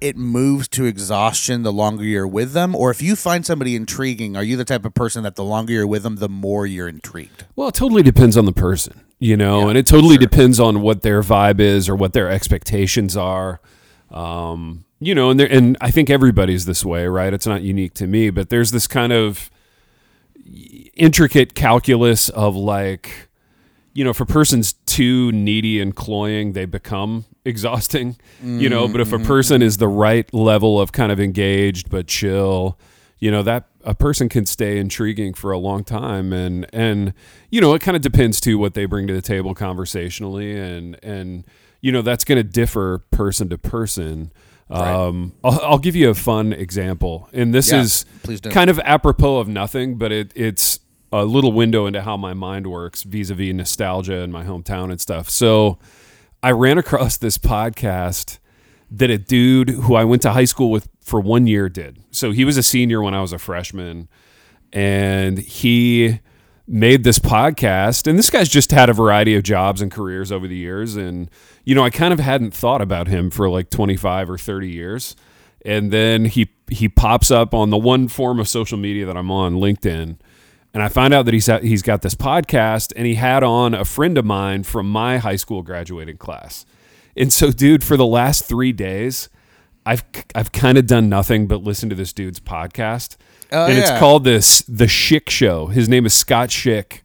it 0.00 0.16
moves 0.16 0.66
to 0.68 0.84
exhaustion 0.86 1.62
the 1.62 1.72
longer 1.72 2.04
you're 2.04 2.26
with 2.26 2.52
them 2.52 2.74
or 2.74 2.90
if 2.90 3.00
you 3.00 3.14
find 3.16 3.46
somebody 3.46 3.76
intriguing, 3.76 4.36
are 4.36 4.42
you 4.44 4.56
the 4.56 4.64
type 4.64 4.84
of 4.84 4.92
person 4.94 5.22
that 5.22 5.36
the 5.36 5.44
longer 5.44 5.72
you're 5.72 5.86
with 5.86 6.02
them 6.02 6.16
the 6.16 6.28
more 6.28 6.66
you're 6.66 6.88
intrigued? 6.88 7.44
Well, 7.56 7.68
it 7.68 7.74
totally 7.74 8.02
depends 8.02 8.36
on 8.36 8.44
the 8.44 8.52
person, 8.52 9.00
you 9.18 9.36
know, 9.36 9.68
and 9.68 9.78
it 9.78 9.86
totally 9.86 10.18
depends 10.18 10.58
on 10.60 10.80
what 10.80 11.02
their 11.02 11.22
vibe 11.22 11.60
is 11.60 11.88
or 11.88 11.96
what 11.96 12.12
their 12.12 12.30
expectations 12.30 13.16
are. 13.16 13.60
Um, 14.10 14.84
you 15.00 15.14
know, 15.14 15.30
and 15.30 15.38
there, 15.38 15.50
and 15.50 15.76
I 15.80 15.90
think 15.90 16.10
everybody's 16.10 16.66
this 16.66 16.84
way, 16.84 17.06
right? 17.06 17.32
It's 17.32 17.46
not 17.46 17.62
unique 17.62 17.94
to 17.94 18.06
me, 18.06 18.30
but 18.30 18.48
there's 18.48 18.70
this 18.70 18.86
kind 18.86 19.12
of 19.12 19.50
intricate 20.94 21.54
calculus 21.54 22.28
of 22.30 22.56
like, 22.56 23.28
you 23.92 24.04
know, 24.04 24.10
if 24.10 24.20
a 24.20 24.26
person's 24.26 24.74
too 24.86 25.30
needy 25.32 25.80
and 25.80 25.94
cloying, 25.94 26.52
they 26.52 26.64
become 26.64 27.24
exhausting, 27.44 28.16
you 28.42 28.68
know, 28.68 28.88
mm, 28.88 28.92
but 28.92 29.00
if 29.00 29.12
a 29.12 29.16
mm-hmm, 29.16 29.26
person 29.26 29.56
mm-hmm. 29.60 29.66
is 29.66 29.76
the 29.76 29.88
right 29.88 30.32
level 30.32 30.80
of 30.80 30.92
kind 30.92 31.12
of 31.12 31.20
engaged 31.20 31.90
but 31.90 32.06
chill, 32.06 32.78
you 33.18 33.30
know, 33.30 33.42
that 33.42 33.68
a 33.84 33.94
person 33.94 34.28
can 34.28 34.46
stay 34.46 34.78
intriguing 34.78 35.34
for 35.34 35.52
a 35.52 35.58
long 35.58 35.84
time 35.84 36.32
and 36.32 36.66
and 36.72 37.14
you 37.50 37.60
know, 37.60 37.74
it 37.74 37.80
kind 37.80 37.96
of 37.96 38.02
depends 38.02 38.40
too 38.40 38.58
what 38.58 38.74
they 38.74 38.86
bring 38.86 39.06
to 39.06 39.14
the 39.14 39.22
table 39.22 39.54
conversationally 39.54 40.58
and 40.58 40.98
and 41.02 41.44
you 41.80 41.92
know, 41.92 42.00
that's 42.02 42.24
going 42.24 42.38
to 42.38 42.42
differ 42.42 43.04
person 43.10 43.50
to 43.50 43.58
person. 43.58 44.32
Um, 44.70 45.34
I'll, 45.44 45.60
I'll 45.60 45.78
give 45.78 45.94
you 45.94 46.08
a 46.08 46.14
fun 46.14 46.54
example, 46.54 47.28
and 47.34 47.52
this 47.52 47.70
Yeah, 47.70 47.82
is 47.82 48.06
kind 48.50 48.70
of 48.70 48.78
apropos 48.80 49.36
of 49.36 49.48
nothing, 49.48 49.98
but 49.98 50.10
it, 50.10 50.32
it's 50.34 50.80
a 51.12 51.26
little 51.26 51.52
window 51.52 51.84
into 51.84 52.00
how 52.00 52.16
my 52.16 52.32
mind 52.32 52.66
works 52.66 53.02
vis-a-vis 53.02 53.52
nostalgia 53.52 54.20
and 54.20 54.32
my 54.32 54.42
hometown 54.42 54.90
and 54.90 54.98
stuff. 54.98 55.28
So, 55.28 55.78
I 56.42 56.52
ran 56.52 56.78
across 56.78 57.18
this 57.18 57.36
podcast 57.36 58.38
that 58.90 59.10
a 59.10 59.18
dude 59.18 59.68
who 59.68 59.94
I 59.94 60.04
went 60.04 60.22
to 60.22 60.32
high 60.32 60.46
school 60.46 60.70
with 60.70 60.88
for 61.04 61.20
one 61.20 61.46
year 61.46 61.68
did. 61.68 61.98
So 62.10 62.32
he 62.32 62.44
was 62.44 62.56
a 62.56 62.62
senior 62.62 63.02
when 63.02 63.14
I 63.14 63.20
was 63.20 63.32
a 63.32 63.38
freshman, 63.38 64.08
and 64.72 65.38
he 65.38 66.18
made 66.66 67.04
this 67.04 67.18
podcast. 67.18 68.06
And 68.06 68.18
this 68.18 68.30
guy's 68.30 68.48
just 68.48 68.70
had 68.70 68.88
a 68.88 68.94
variety 68.94 69.36
of 69.36 69.42
jobs 69.42 69.82
and 69.82 69.92
careers 69.92 70.32
over 70.32 70.48
the 70.48 70.56
years. 70.56 70.96
And, 70.96 71.30
you 71.64 71.74
know, 71.74 71.84
I 71.84 71.90
kind 71.90 72.12
of 72.12 72.20
hadn't 72.20 72.54
thought 72.54 72.80
about 72.80 73.06
him 73.06 73.30
for 73.30 73.50
like 73.50 73.68
25 73.68 74.30
or 74.30 74.38
30 74.38 74.68
years. 74.68 75.14
And 75.64 75.92
then 75.92 76.24
he 76.24 76.50
he 76.70 76.88
pops 76.88 77.30
up 77.30 77.52
on 77.52 77.68
the 77.70 77.76
one 77.76 78.08
form 78.08 78.40
of 78.40 78.48
social 78.48 78.78
media 78.78 79.04
that 79.06 79.16
I'm 79.16 79.30
on, 79.30 79.56
LinkedIn. 79.56 80.18
And 80.72 80.82
I 80.82 80.88
find 80.88 81.14
out 81.14 81.26
that 81.26 81.34
he's 81.34 81.46
he's 81.62 81.82
got 81.82 82.02
this 82.02 82.14
podcast 82.14 82.92
and 82.96 83.06
he 83.06 83.14
had 83.14 83.42
on 83.42 83.74
a 83.74 83.84
friend 83.84 84.16
of 84.18 84.24
mine 84.24 84.62
from 84.64 84.90
my 84.90 85.18
high 85.18 85.36
school 85.36 85.62
graduating 85.62 86.16
class. 86.16 86.64
And 87.16 87.32
so, 87.32 87.50
dude, 87.50 87.84
for 87.84 87.96
the 87.96 88.06
last 88.06 88.44
three 88.44 88.72
days, 88.72 89.28
I've 89.86 90.04
I've 90.34 90.52
kind 90.52 90.78
of 90.78 90.86
done 90.86 91.08
nothing 91.08 91.46
but 91.46 91.62
listen 91.62 91.88
to 91.90 91.94
this 91.94 92.12
dude's 92.12 92.40
podcast, 92.40 93.16
Oh, 93.52 93.66
and 93.66 93.74
yeah. 93.76 93.80
it's 93.90 93.98
called 93.98 94.24
this 94.24 94.62
the 94.62 94.86
Schick 94.86 95.28
Show. 95.30 95.66
His 95.66 95.88
name 95.88 96.06
is 96.06 96.14
Scott 96.14 96.48
Schick, 96.48 97.00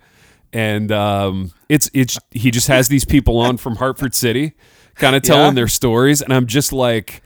and 0.53 0.91
um, 0.91 1.51
it's 1.67 1.89
it's 1.93 2.17
he 2.31 2.51
just 2.51 2.67
has 2.67 2.87
these 2.87 3.05
people 3.05 3.37
on 3.37 3.57
from 3.57 3.75
Hartford 3.77 4.15
City, 4.15 4.53
kind 4.95 5.15
of 5.15 5.21
telling 5.23 5.47
Yeah. 5.47 5.51
their 5.55 5.67
stories, 5.67 6.21
and 6.21 6.33
I'm 6.33 6.45
just 6.47 6.71
like. 6.73 7.21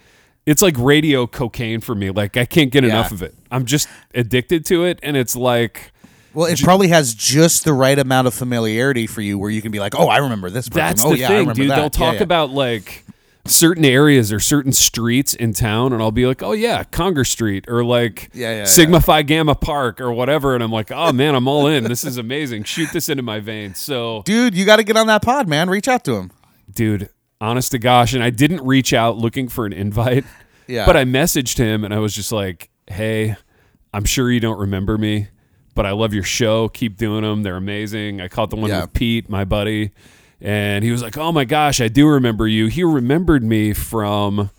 It's 0.45 0.61
like 0.61 0.75
radio 0.77 1.25
cocaine 1.25 1.79
for 1.79 1.95
me. 1.95 2.09
Like 2.11 2.35
I 2.35 2.43
can't 2.43 2.69
get 2.69 2.83
enough 2.83 3.13
of 3.13 3.23
it. 3.23 3.33
I'm 3.49 3.63
just 3.63 3.87
addicted 4.13 4.65
to 4.65 4.83
it, 4.83 4.99
and 5.01 5.15
it's 5.15 5.37
like 5.37 5.93
Well, 6.33 6.47
it 6.51 6.59
probably 6.61 6.89
has 6.89 7.13
just 7.13 7.63
the 7.63 7.71
right 7.71 7.97
amount 7.97 8.27
of 8.27 8.33
familiarity 8.33 9.07
for 9.07 9.21
you, 9.21 9.39
where 9.39 9.49
you 9.49 9.61
can 9.61 9.71
be 9.71 9.79
like, 9.79 9.95
"Oh, 9.97 10.09
I 10.09 10.17
remember 10.17 10.49
this." 10.49 10.67
Person. 10.67 10.81
That's 10.85 11.05
oh, 11.05 11.11
the 11.11 11.19
yeah, 11.19 11.27
thing, 11.29 11.37
remember 11.47 11.53
dude. 11.61 11.69
that. 11.71 11.75
They'll 11.77 11.83
Yeah, 11.85 11.89
talk 12.11 12.15
yeah. 12.15 12.23
about 12.23 12.49
like 12.49 13.05
certain 13.45 13.83
areas 13.83 14.31
or 14.31 14.39
certain 14.39 14.71
streets 14.71 15.33
in 15.33 15.53
town, 15.53 15.91
and 15.93 16.01
I'll 16.01 16.11
be 16.11 16.25
like, 16.25 16.41
"Oh 16.41 16.53
yeah, 16.53 16.83
Conger 16.85 17.23
Street," 17.25 17.65
or 17.67 17.83
like 17.83 18.29
Yeah, 18.33 18.57
yeah, 18.59 18.63
Sigma 18.65 19.01
Phi 19.01 19.21
Gamma 19.23 19.55
Park, 19.55 19.99
or 19.99 20.11
whatever. 20.13 20.55
And 20.55 20.63
I'm 20.63 20.71
like, 20.71 20.91
"Oh 20.91 21.11
man, 21.11 21.35
I'm 21.35 21.47
all 21.47 21.67
in. 21.67 21.83
This 21.85 22.03
is 22.05 22.17
amazing. 22.17 22.63
Shoot 22.63 22.89
this 22.93 23.09
into 23.09 23.23
my 23.23 23.39
veins." 23.39 23.79
So, 23.79 24.21
dude. 24.25 24.55
You 24.55 24.65
got 24.65 24.77
to 24.77 24.83
get 24.83 24.95
on 24.97 25.07
that 25.07 25.21
pod, 25.21 25.47
man. 25.49 25.69
Reach 25.69 25.87
out 25.87 26.03
to 26.05 26.15
him. 26.15 26.31
dude, 26.73 27.09
honest 27.41 27.71
to 27.71 27.79
gosh, 27.79 28.13
and 28.13 28.23
I 28.23 28.29
didn't 28.29 28.65
reach 28.65 28.93
out 28.93 29.17
looking 29.17 29.47
for 29.49 29.65
an 29.65 29.73
invite, 29.73 30.23
Yeah. 30.67 30.85
but 30.85 30.95
I 30.97 31.03
messaged 31.03 31.57
him, 31.57 31.83
and 31.83 31.93
I 31.93 31.99
was 31.99 32.15
just 32.15 32.31
like, 32.31 32.69
"Hey, 32.87 33.35
I'm 33.93 34.05
sure 34.05 34.31
you 34.31 34.39
don't 34.39 34.59
remember 34.59 34.97
me." 34.97 35.27
But 35.75 35.85
I 35.87 35.91
love 35.91 36.13
your 36.13 36.23
show. 36.23 36.69
Keep 36.69 36.97
doing 36.97 37.23
them. 37.23 37.41
They're 37.43 37.57
amazing. 37.57 38.21
I 38.21 38.27
caught 38.27 38.51
the 38.51 38.55
one 38.55 38.69
Yeah. 38.69 38.81
with 38.81 38.93
Pete, 38.93 39.27
my 39.27 39.43
buddy, 39.43 39.89
and 40.43 40.83
he 40.83 40.91
was 40.91 41.01
like, 41.01 41.17
"Oh 41.17 41.31
my 41.31 41.45
gosh, 41.45 41.81
I 41.81 41.87
do 41.87 42.07
remember 42.07 42.47
you." 42.47 42.67
He 42.67 42.83
remembered 42.83 43.41
me 43.43 43.73
from. 43.73 44.51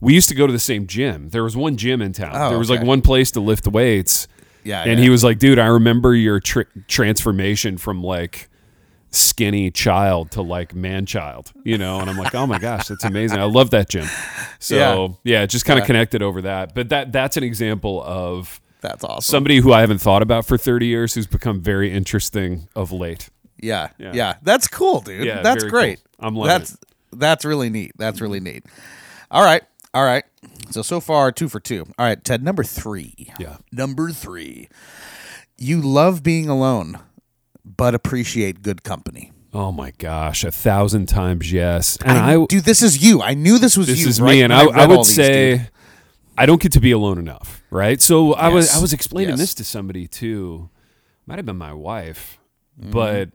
We 0.00 0.12
used 0.14 0.28
to 0.28 0.34
go 0.34 0.46
to 0.46 0.52
the 0.52 0.58
same 0.58 0.86
gym. 0.86 1.28
There 1.30 1.44
was 1.44 1.56
one 1.56 1.76
gym 1.76 2.02
in 2.02 2.12
town. 2.12 2.32
Oh, 2.34 2.48
there 2.50 2.58
was 2.58 2.68
like 2.70 2.82
one 2.82 3.00
place 3.02 3.30
to 3.32 3.40
lift 3.40 3.66
weights. 3.66 4.26
Yeah, 4.64 4.82
and 4.82 4.98
yeah. 4.98 5.04
he 5.04 5.10
was 5.10 5.22
like, 5.22 5.38
"Dude, 5.38 5.58
I 5.58 5.66
remember 5.66 6.14
your 6.14 6.40
tr- 6.40 6.62
transformation 6.88 7.78
from 7.78 8.02
like 8.02 8.48
skinny 9.10 9.70
child 9.70 10.30
to 10.32 10.42
like 10.42 10.74
man 10.74 11.06
child." 11.06 11.52
You 11.64 11.78
know, 11.78 12.00
and 12.00 12.10
I'm 12.10 12.16
like, 12.18 12.34
"Oh 12.34 12.46
my 12.46 12.58
gosh, 12.58 12.88
that's 12.88 13.04
amazing. 13.04 13.38
I 13.38 13.44
love 13.44 13.70
that 13.70 13.88
gym." 13.88 14.06
So 14.58 15.18
yeah, 15.22 15.42
it 15.42 15.48
just 15.48 15.64
kind 15.66 15.78
of 15.78 15.82
Yeah. 15.84 15.86
connected 15.86 16.22
over 16.22 16.42
that. 16.42 16.74
But 16.74 16.88
that 16.88 17.12
that's 17.12 17.36
an 17.36 17.44
example 17.44 18.02
of 18.02 18.60
That's 18.80 19.04
awesome. 19.04 19.22
somebody 19.30 19.58
who 19.58 19.72
I 19.72 19.80
haven't 19.80 19.98
thought 19.98 20.22
about 20.22 20.46
for 20.46 20.56
30 20.58 20.86
years 20.86 21.14
who's 21.14 21.26
become 21.26 21.60
very 21.60 21.92
interesting 21.92 22.66
of 22.74 22.90
late. 22.90 23.28
Yeah, 23.60 23.88
Yeah. 23.98 24.12
yeah, 24.14 24.34
That's 24.42 24.68
cool, 24.68 25.00
dude. 25.00 25.24
Yeah, 25.26 25.42
that's 25.42 25.64
great. 25.64 25.98
cool. 26.18 26.28
I'm 26.28 26.34
loving 26.34 26.48
that's 26.48 26.76
that's 27.12 27.44
really 27.44 27.70
neat. 27.70 27.92
That's 27.96 28.20
really 28.20 28.40
neat. 28.40 28.64
All 29.30 29.42
right, 29.44 29.62
all 29.94 30.04
right. 30.04 30.24
So 30.70 30.82
so 30.82 31.00
far, 31.00 31.32
two 31.32 31.48
for 31.48 31.60
two. 31.60 31.84
All 31.98 32.06
right, 32.06 32.22
Ted. 32.22 32.42
Number 32.42 32.64
three. 32.64 33.32
Yeah. 33.38 33.56
Number 33.72 34.10
three. 34.10 34.68
You 35.58 35.80
love 35.80 36.22
being 36.22 36.48
alone, 36.48 36.98
but 37.64 37.94
appreciate 37.94 38.62
good 38.62 38.82
company. 38.82 39.32
Oh 39.54 39.72
my 39.72 39.92
gosh, 39.98 40.44
a 40.44 40.50
thousand 40.52 41.06
times 41.06 41.50
yes. 41.50 41.96
And 42.04 42.18
I, 42.18 42.44
dude, 42.44 42.64
this 42.64 42.82
is 42.82 43.02
you. 43.02 43.22
I 43.22 43.32
knew 43.34 43.58
this 43.58 43.76
was 43.76 43.86
this 43.86 44.00
you. 44.00 44.08
is 44.08 44.20
right 44.20 44.32
me, 44.32 44.42
and 44.42 44.52
when 44.52 44.78
I, 44.78 44.82
I 44.82 44.86
would 44.86 45.06
say 45.06 45.56
dude. 45.58 45.70
I 46.36 46.44
don't 46.44 46.60
get 46.60 46.72
to 46.72 46.80
be 46.80 46.90
alone 46.92 47.18
enough, 47.18 47.62
right? 47.70 47.98
So 48.00 48.34
I 48.34 48.48
was 48.48 48.76
I 48.76 48.80
was 48.82 48.92
explaining 48.92 49.30
Yes. 49.30 49.38
this 49.38 49.54
to 49.54 49.64
somebody 49.64 50.06
too. 50.06 50.68
Might 51.26 51.36
have 51.38 51.46
been 51.46 51.56
my 51.56 51.72
wife, 51.72 52.38
Mm-hmm. 52.78 52.90
but 52.90 53.30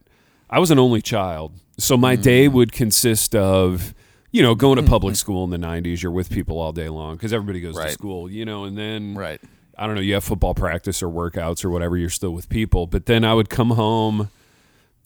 I 0.51 0.59
was 0.59 0.69
an 0.71 0.79
only 0.79 1.01
child, 1.01 1.53
so 1.77 1.95
my 1.97 2.15
day 2.15 2.45
Mm-hmm. 2.45 2.55
would 2.55 2.71
consist 2.71 3.35
of 3.35 3.93
you 4.31 4.41
know 4.41 4.53
going 4.55 4.77
to 4.77 4.83
public 4.83 5.15
school 5.15 5.43
in 5.43 5.49
the 5.49 5.57
'90s. 5.57 6.01
You're 6.03 6.11
with 6.11 6.29
people 6.29 6.59
all 6.59 6.71
day 6.73 6.89
long 6.89 7.15
because 7.15 7.31
everybody 7.33 7.61
goes 7.61 7.75
to 7.75 7.91
school, 7.93 8.29
you 8.29 8.45
know, 8.45 8.65
and 8.65 8.77
then 8.77 9.15
right. 9.15 9.39
I 9.77 9.87
don't 9.87 9.95
know, 9.95 10.01
you 10.01 10.13
have 10.15 10.23
football 10.23 10.53
practice 10.53 11.01
or 11.01 11.07
workouts 11.09 11.65
or 11.65 11.69
whatever, 11.71 11.97
you're 11.97 12.09
still 12.09 12.31
with 12.31 12.49
people. 12.49 12.85
But 12.85 13.05
then 13.07 13.23
I 13.23 13.33
would 13.33 13.49
come 13.49 13.71
home 13.71 14.29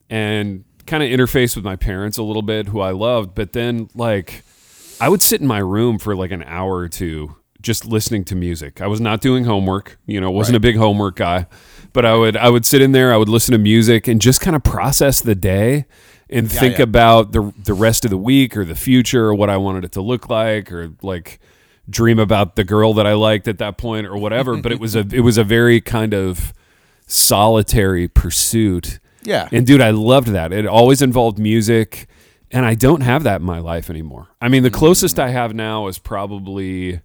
and 0.10 0.66
kind 0.86 1.02
of 1.02 1.10
interface 1.10 1.56
with 1.56 1.64
my 1.64 1.76
parents 1.76 2.18
a 2.18 2.24
little 2.24 2.42
bit, 2.42 2.68
who 2.68 2.82
I 2.82 2.92
loved. 2.92 3.36
But 3.36 3.54
then, 3.54 3.90
like, 3.96 4.44
I 5.00 5.08
would 5.10 5.22
sit 5.22 5.40
in 5.40 5.48
my 5.48 5.60
room 5.60 5.98
for 5.98 6.16
like 6.16 6.32
an 6.32 6.44
hour 6.44 6.76
or 6.78 6.90
two 6.90 7.36
just 7.66 7.84
listening 7.84 8.24
to 8.26 8.36
music. 8.36 8.80
I 8.80 8.88
was 8.88 9.02
not 9.02 9.22
doing 9.22 9.44
homework, 9.44 9.98
you 10.06 10.22
know, 10.22 10.30
wasn't 10.30 10.56
a 10.56 10.60
big 10.60 10.78
homework 10.78 11.16
guy. 11.16 11.48
But 11.92 12.06
I 12.06 12.16
would 12.16 12.38
I 12.38 12.50
would 12.50 12.66
sit 12.66 12.82
in 12.82 12.92
there, 12.92 13.14
I 13.14 13.18
would 13.18 13.28
listen 13.28 13.52
to 13.54 13.58
music 13.58 14.08
and 14.08 14.22
just 14.22 14.40
kind 14.40 14.56
of 14.56 14.64
process 14.64 15.20
the 15.20 15.36
day 15.36 15.86
and 16.30 16.50
think 16.50 16.78
yeah. 16.78 16.84
about 16.84 17.32
the 17.32 17.52
the 17.58 17.74
rest 17.74 18.06
of 18.06 18.12
the 18.12 18.18
week 18.18 18.56
or 18.56 18.64
the 18.64 18.76
future 18.76 19.26
or 19.26 19.34
what 19.34 19.50
I 19.50 19.58
wanted 19.58 19.84
it 19.84 19.92
to 19.94 20.02
look 20.02 20.30
like 20.30 20.72
or 20.72 20.92
like 21.02 21.40
dream 21.90 22.20
about 22.20 22.56
the 22.56 22.64
girl 22.64 22.94
that 22.94 23.08
I 23.08 23.14
liked 23.14 23.48
at 23.48 23.58
that 23.58 23.78
point 23.78 24.08
or 24.08 24.18
whatever. 24.18 24.58
but 24.58 24.72
it 24.72 24.80
was 24.80 24.96
a 24.96 25.00
it 25.12 25.22
was 25.22 25.38
a 25.38 25.44
very 25.44 25.82
kind 25.82 26.14
of 26.14 26.54
solitary 27.08 28.08
pursuit. 28.08 29.00
Yeah. 29.24 29.50
And 29.52 29.66
dude, 29.66 29.82
I 29.82 29.90
loved 29.90 30.28
that. 30.30 30.54
It 30.54 30.68
always 30.68 31.02
involved 31.02 31.40
music, 31.40 32.08
and 32.52 32.64
I 32.64 32.76
don't 32.76 33.02
have 33.02 33.24
that 33.24 33.42
in 33.42 33.48
my 33.48 33.58
life 33.58 33.90
anymore. 33.90 34.28
I 34.40 34.50
mean, 34.50 34.62
the 34.62 34.70
mm. 34.70 34.74
closest 34.74 35.18
I 35.18 35.30
have 35.30 35.56
now 35.56 35.88
is 35.88 35.98
probably 35.98 37.02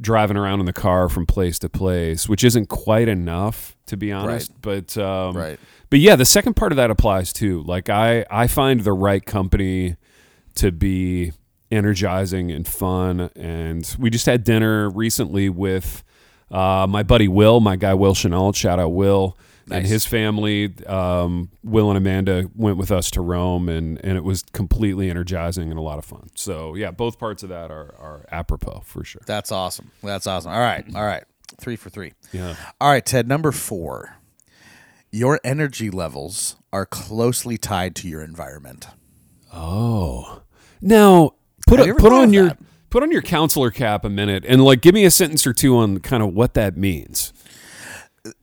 driving 0.00 0.36
around 0.36 0.60
in 0.60 0.66
the 0.66 0.72
car 0.72 1.08
from 1.08 1.26
place 1.26 1.58
to 1.60 1.68
place, 1.68 2.28
which 2.28 2.42
isn't 2.44 2.66
quite 2.66 3.08
enough 3.08 3.76
to 3.86 3.96
be 3.96 4.10
honest. 4.10 4.50
But 4.62 4.96
um, 4.96 5.36
Right. 5.36 5.58
But 5.90 6.00
yeah, 6.00 6.16
the 6.16 6.24
second 6.24 6.54
part 6.54 6.72
of 6.72 6.76
that 6.76 6.90
applies 6.90 7.32
too. 7.32 7.62
Like 7.62 7.90
I 7.90 8.24
I 8.30 8.46
find 8.46 8.80
the 8.80 8.92
right 8.92 9.24
company 9.24 9.96
to 10.54 10.72
be 10.72 11.32
energizing 11.70 12.50
and 12.50 12.66
fun. 12.66 13.30
And 13.36 13.94
we 13.98 14.10
just 14.10 14.26
had 14.26 14.44
dinner 14.44 14.90
recently 14.90 15.48
with 15.48 16.04
uh, 16.50 16.86
my 16.88 17.02
buddy 17.02 17.28
Will, 17.28 17.60
my 17.60 17.76
guy 17.76 17.94
Will 17.94 18.14
Chanel, 18.14 18.52
Shout 18.52 18.78
out 18.78 18.90
Will 18.90 19.36
and 19.70 19.86
his 19.86 20.04
family. 20.04 20.74
Um, 20.86 21.50
Will 21.62 21.88
and 21.90 21.96
Amanda 21.96 22.50
went 22.54 22.76
with 22.76 22.90
us 22.90 23.10
to 23.12 23.20
Rome, 23.20 23.68
and 23.68 24.02
and 24.04 24.16
it 24.16 24.24
was 24.24 24.42
completely 24.52 25.10
energizing 25.10 25.70
and 25.70 25.78
a 25.78 25.82
lot 25.82 25.98
of 25.98 26.04
fun. 26.04 26.30
So 26.34 26.74
yeah, 26.74 26.90
both 26.90 27.18
parts 27.18 27.42
of 27.42 27.48
that 27.50 27.70
are 27.70 27.94
are 27.98 28.26
apropos 28.30 28.82
for 28.84 29.04
sure. 29.04 29.22
That's 29.26 29.52
awesome. 29.52 29.90
That's 30.02 30.26
awesome. 30.26 30.52
All 30.52 30.60
right. 30.60 30.84
All 30.94 31.04
right. 31.04 31.24
Three 31.58 31.76
for 31.76 31.90
three. 31.90 32.12
Yeah. 32.32 32.56
All 32.80 32.90
right, 32.90 33.04
Ted. 33.04 33.28
Number 33.28 33.52
four. 33.52 34.16
Your 35.14 35.38
energy 35.44 35.90
levels 35.90 36.56
are 36.72 36.86
closely 36.86 37.58
tied 37.58 37.94
to 37.96 38.08
your 38.08 38.22
environment. 38.22 38.86
Oh, 39.52 40.40
now 40.80 41.32
put 41.66 41.84
you 41.84 41.94
put 41.94 42.12
on 42.12 42.32
your 42.32 42.46
that? 42.46 42.58
put 42.88 43.02
on 43.02 43.10
your 43.10 43.20
counselor 43.20 43.70
cap 43.70 44.04
a 44.04 44.08
minute 44.08 44.44
and 44.48 44.64
like 44.64 44.80
give 44.80 44.94
me 44.94 45.04
a 45.04 45.10
sentence 45.10 45.46
or 45.46 45.52
two 45.52 45.76
on 45.76 46.00
kind 46.00 46.22
of 46.22 46.32
what 46.32 46.54
that 46.54 46.78
means. 46.78 47.34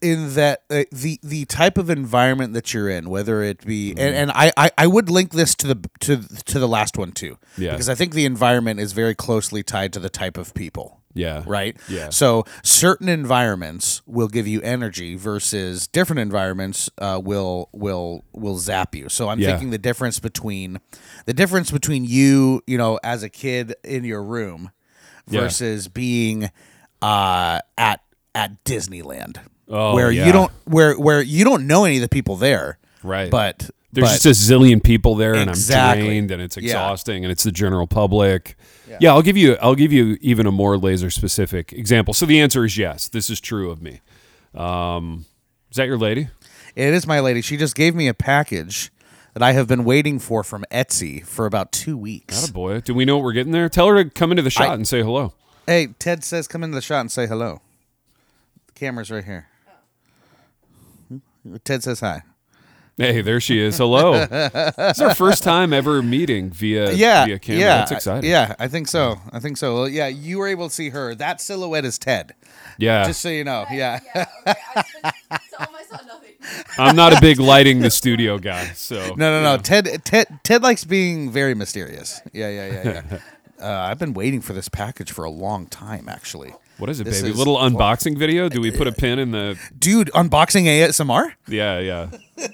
In 0.02 0.34
that 0.36 0.64
uh, 0.70 0.84
the 0.92 1.20
the 1.24 1.46
type 1.46 1.78
of 1.78 1.90
environment 1.90 2.54
that 2.54 2.74
you're 2.74 2.90
in, 2.90 3.10
whether 3.10 3.42
it 3.42 3.66
be 3.66 3.92
and, 3.92 4.16
and 4.16 4.32
I, 4.32 4.52
I 4.58 4.72
I 4.78 4.88
would 4.88 5.10
link 5.10 5.32
this 5.32 5.56
to 5.56 5.68
the 5.68 5.90
to 6.02 6.18
to 6.46 6.60
the 6.60 6.68
last 6.68 6.98
one 6.98 7.12
too, 7.14 7.38
Yeah. 7.58 7.72
because 7.72 7.88
I 7.90 7.96
think 7.96 8.14
the 8.14 8.26
environment 8.26 8.80
is 8.80 8.92
very 8.94 9.16
closely 9.16 9.64
tied 9.64 9.94
to 9.94 10.00
the 10.00 10.10
type 10.10 10.38
of 10.38 10.54
people. 10.54 10.98
Yeah. 11.14 11.44
Right. 11.48 11.76
Yeah. 11.90 12.10
So 12.10 12.46
certain 12.62 13.10
environments 13.10 14.02
will 14.06 14.28
give 14.28 14.48
you 14.48 14.62
energy 14.62 15.16
versus 15.16 15.88
different 15.88 16.20
environments 16.20 16.90
uh, 17.00 17.20
will 17.24 17.70
will 17.72 18.26
will 18.34 18.58
zap 18.58 18.94
you. 18.96 19.10
So 19.10 19.28
I'm 19.30 19.40
Yeah. 19.40 19.48
thinking 19.52 19.72
the 19.72 19.78
difference 19.80 20.20
between 20.20 20.80
the 21.26 21.34
difference 21.34 21.72
between 21.72 22.04
you, 22.06 22.62
you 22.68 22.78
know, 22.78 23.00
as 23.04 23.24
a 23.24 23.30
kid 23.30 23.74
in 23.84 24.04
your 24.04 24.22
room 24.24 24.72
Yeah. 25.30 25.42
versus 25.42 25.88
being 25.88 26.52
uh, 27.02 27.60
at 27.78 28.02
at 28.36 28.64
Disneyland, 28.64 29.38
Oh, 29.70 29.94
where 29.94 30.12
yeah. 30.12 30.26
you 30.26 30.32
don't 30.32 30.52
where 30.66 30.96
where 30.98 31.22
you 31.22 31.44
don't 31.44 31.68
know 31.68 31.86
any 31.86 31.98
of 31.98 32.02
the 32.02 32.10
people 32.10 32.36
there, 32.36 32.78
Right. 33.04 33.30
But 33.32 33.70
There's 33.94 34.08
but, 34.18 34.22
just 34.22 34.26
a 34.50 34.54
zillion 34.54 34.84
people 34.84 35.16
there, 35.16 35.34
and 35.36 35.50
Exactly. 35.50 36.02
I'm 36.02 36.08
drained, 36.08 36.32
and 36.32 36.42
it's 36.42 36.58
Yeah. 36.58 36.64
exhausting, 36.64 37.24
and 37.24 37.32
it's 37.32 37.44
the 37.44 37.52
general 37.52 37.88
public. 37.88 38.56
Yeah. 39.00 39.12
I'll 39.14 39.22
give 39.22 39.38
you. 39.38 39.58
I'll 39.62 39.76
give 39.76 39.92
you 39.94 40.18
even 40.22 40.46
a 40.48 40.52
more 40.52 40.78
laser 40.78 41.10
specific 41.10 41.72
example. 41.74 42.14
So 42.14 42.26
the 42.26 42.40
answer 42.42 42.66
is 42.66 42.78
yes. 42.78 43.08
This 43.08 43.30
is 43.30 43.40
true 43.40 43.70
of 43.72 43.82
me. 43.82 44.02
Um, 44.56 45.26
is 45.72 45.78
that 45.78 45.86
your 45.88 45.98
lady? 45.98 46.30
it 46.76 46.94
is 46.94 47.06
my 47.08 47.20
lady. 47.20 47.42
She 47.42 47.58
just 47.58 47.76
gave 47.76 47.94
me 47.96 48.08
a 48.08 48.14
package 48.14 48.92
that 49.34 49.44
I 49.44 49.52
have 49.54 49.68
been 49.68 49.84
waiting 49.84 50.18
for 50.20 50.44
from 50.44 50.66
Etsy 50.72 51.24
for 51.26 51.46
about 51.46 51.72
two 51.72 51.98
weeks. 51.98 52.42
Gotta 52.42 52.54
boy, 52.54 52.80
do 52.82 52.94
we 52.96 53.06
know 53.06 53.18
what 53.18 53.24
we're 53.26 53.34
getting 53.34 53.52
there? 53.54 53.70
Tell 53.70 53.88
her 53.88 54.04
to 54.04 54.10
come 54.10 54.32
into 54.32 54.42
the 54.44 54.50
shot 54.50 54.70
I- 54.70 54.74
and 54.74 54.88
say 54.88 55.02
hello. 55.04 55.34
Hey, 55.68 55.88
Ted 56.00 56.24
says 56.24 56.48
come 56.48 56.64
into 56.64 56.74
the 56.76 56.82
shot 56.82 57.02
and 57.02 57.12
say 57.12 57.28
hello. 57.28 57.62
The 58.68 58.74
camera's 58.74 59.12
right 59.12 59.24
here. 59.24 59.49
Ted 61.64 61.84
says 61.84 62.00
hi. 62.02 62.24
Hey, 62.98 63.22
there 63.22 63.40
she 63.40 63.60
is. 63.60 63.78
Hello. 63.78 64.28
it's 64.30 65.00
our 65.00 65.16
first 65.16 65.42
time 65.42 65.72
ever 65.72 66.02
meeting 66.04 66.50
via 66.50 66.92
Yeah, 66.94 67.26
via 67.26 67.40
camera. 67.40 67.62
yeah, 67.62 67.78
That's 67.78 67.92
exciting. 67.92 68.30
Yeah, 68.30 68.56
I 68.60 68.68
think 68.68 68.90
so. 68.90 69.16
I 69.32 69.40
think 69.40 69.56
so. 69.56 69.74
Well, 69.74 69.88
yeah, 69.88 70.08
you 70.08 70.38
were 70.38 70.48
able 70.50 70.68
to 70.68 70.76
see 70.76 70.90
her. 70.90 71.16
That 71.16 71.40
silhouette 71.40 71.86
is 71.86 71.98
Ted. 71.98 72.36
Yeah. 72.78 73.08
Just 73.08 73.22
so 73.22 73.30
you 73.30 73.46
know. 73.46 73.66
Yeah. 73.72 74.00
Yeah, 74.14 74.26
okay. 74.48 74.60
I 75.32 75.40
almost 75.66 75.90
saw 75.90 75.98
nothing. 76.06 76.32
I'm 76.78 76.96
not 76.98 77.18
a 77.18 77.22
big 77.22 77.40
lighting 77.40 77.80
the 77.80 77.90
studio 77.90 78.38
guy, 78.38 78.66
so 78.74 79.00
No, 79.16 79.32
no, 79.32 79.42
no. 79.44 79.58
Ted, 79.62 80.02
Ted, 80.04 80.28
Ted 80.44 80.62
likes 80.62 80.84
being 80.84 81.32
very 81.32 81.54
mysterious. 81.56 82.22
Yeah, 82.34 82.50
yeah, 82.50 82.68
yeah, 82.84 82.84
yeah. 83.12 83.20
uh, 83.62 83.68
I've 83.90 84.00
been 84.00 84.14
waiting 84.14 84.42
for 84.42 84.54
this 84.54 84.70
package 84.70 85.12
for 85.12 85.24
a 85.24 85.30
long 85.30 85.66
time, 85.68 86.08
actually. 86.10 86.54
What 86.78 86.90
is 86.90 87.00
it, 87.00 87.04
This 87.04 87.22
baby? 87.22 87.32
is- 87.32 87.38
Little 87.38 87.58
unboxing 87.58 88.18
video? 88.18 88.48
Do 88.50 88.62
we 88.62 88.72
put 88.72 88.88
a 88.88 88.92
pin 88.92 89.20
in 89.20 89.32
the? 89.32 89.58
Dude, 89.78 90.10
unboxing 90.14 90.64
ASMR. 90.66 91.34
Yeah, 91.48 91.80
yeah. 91.80 92.10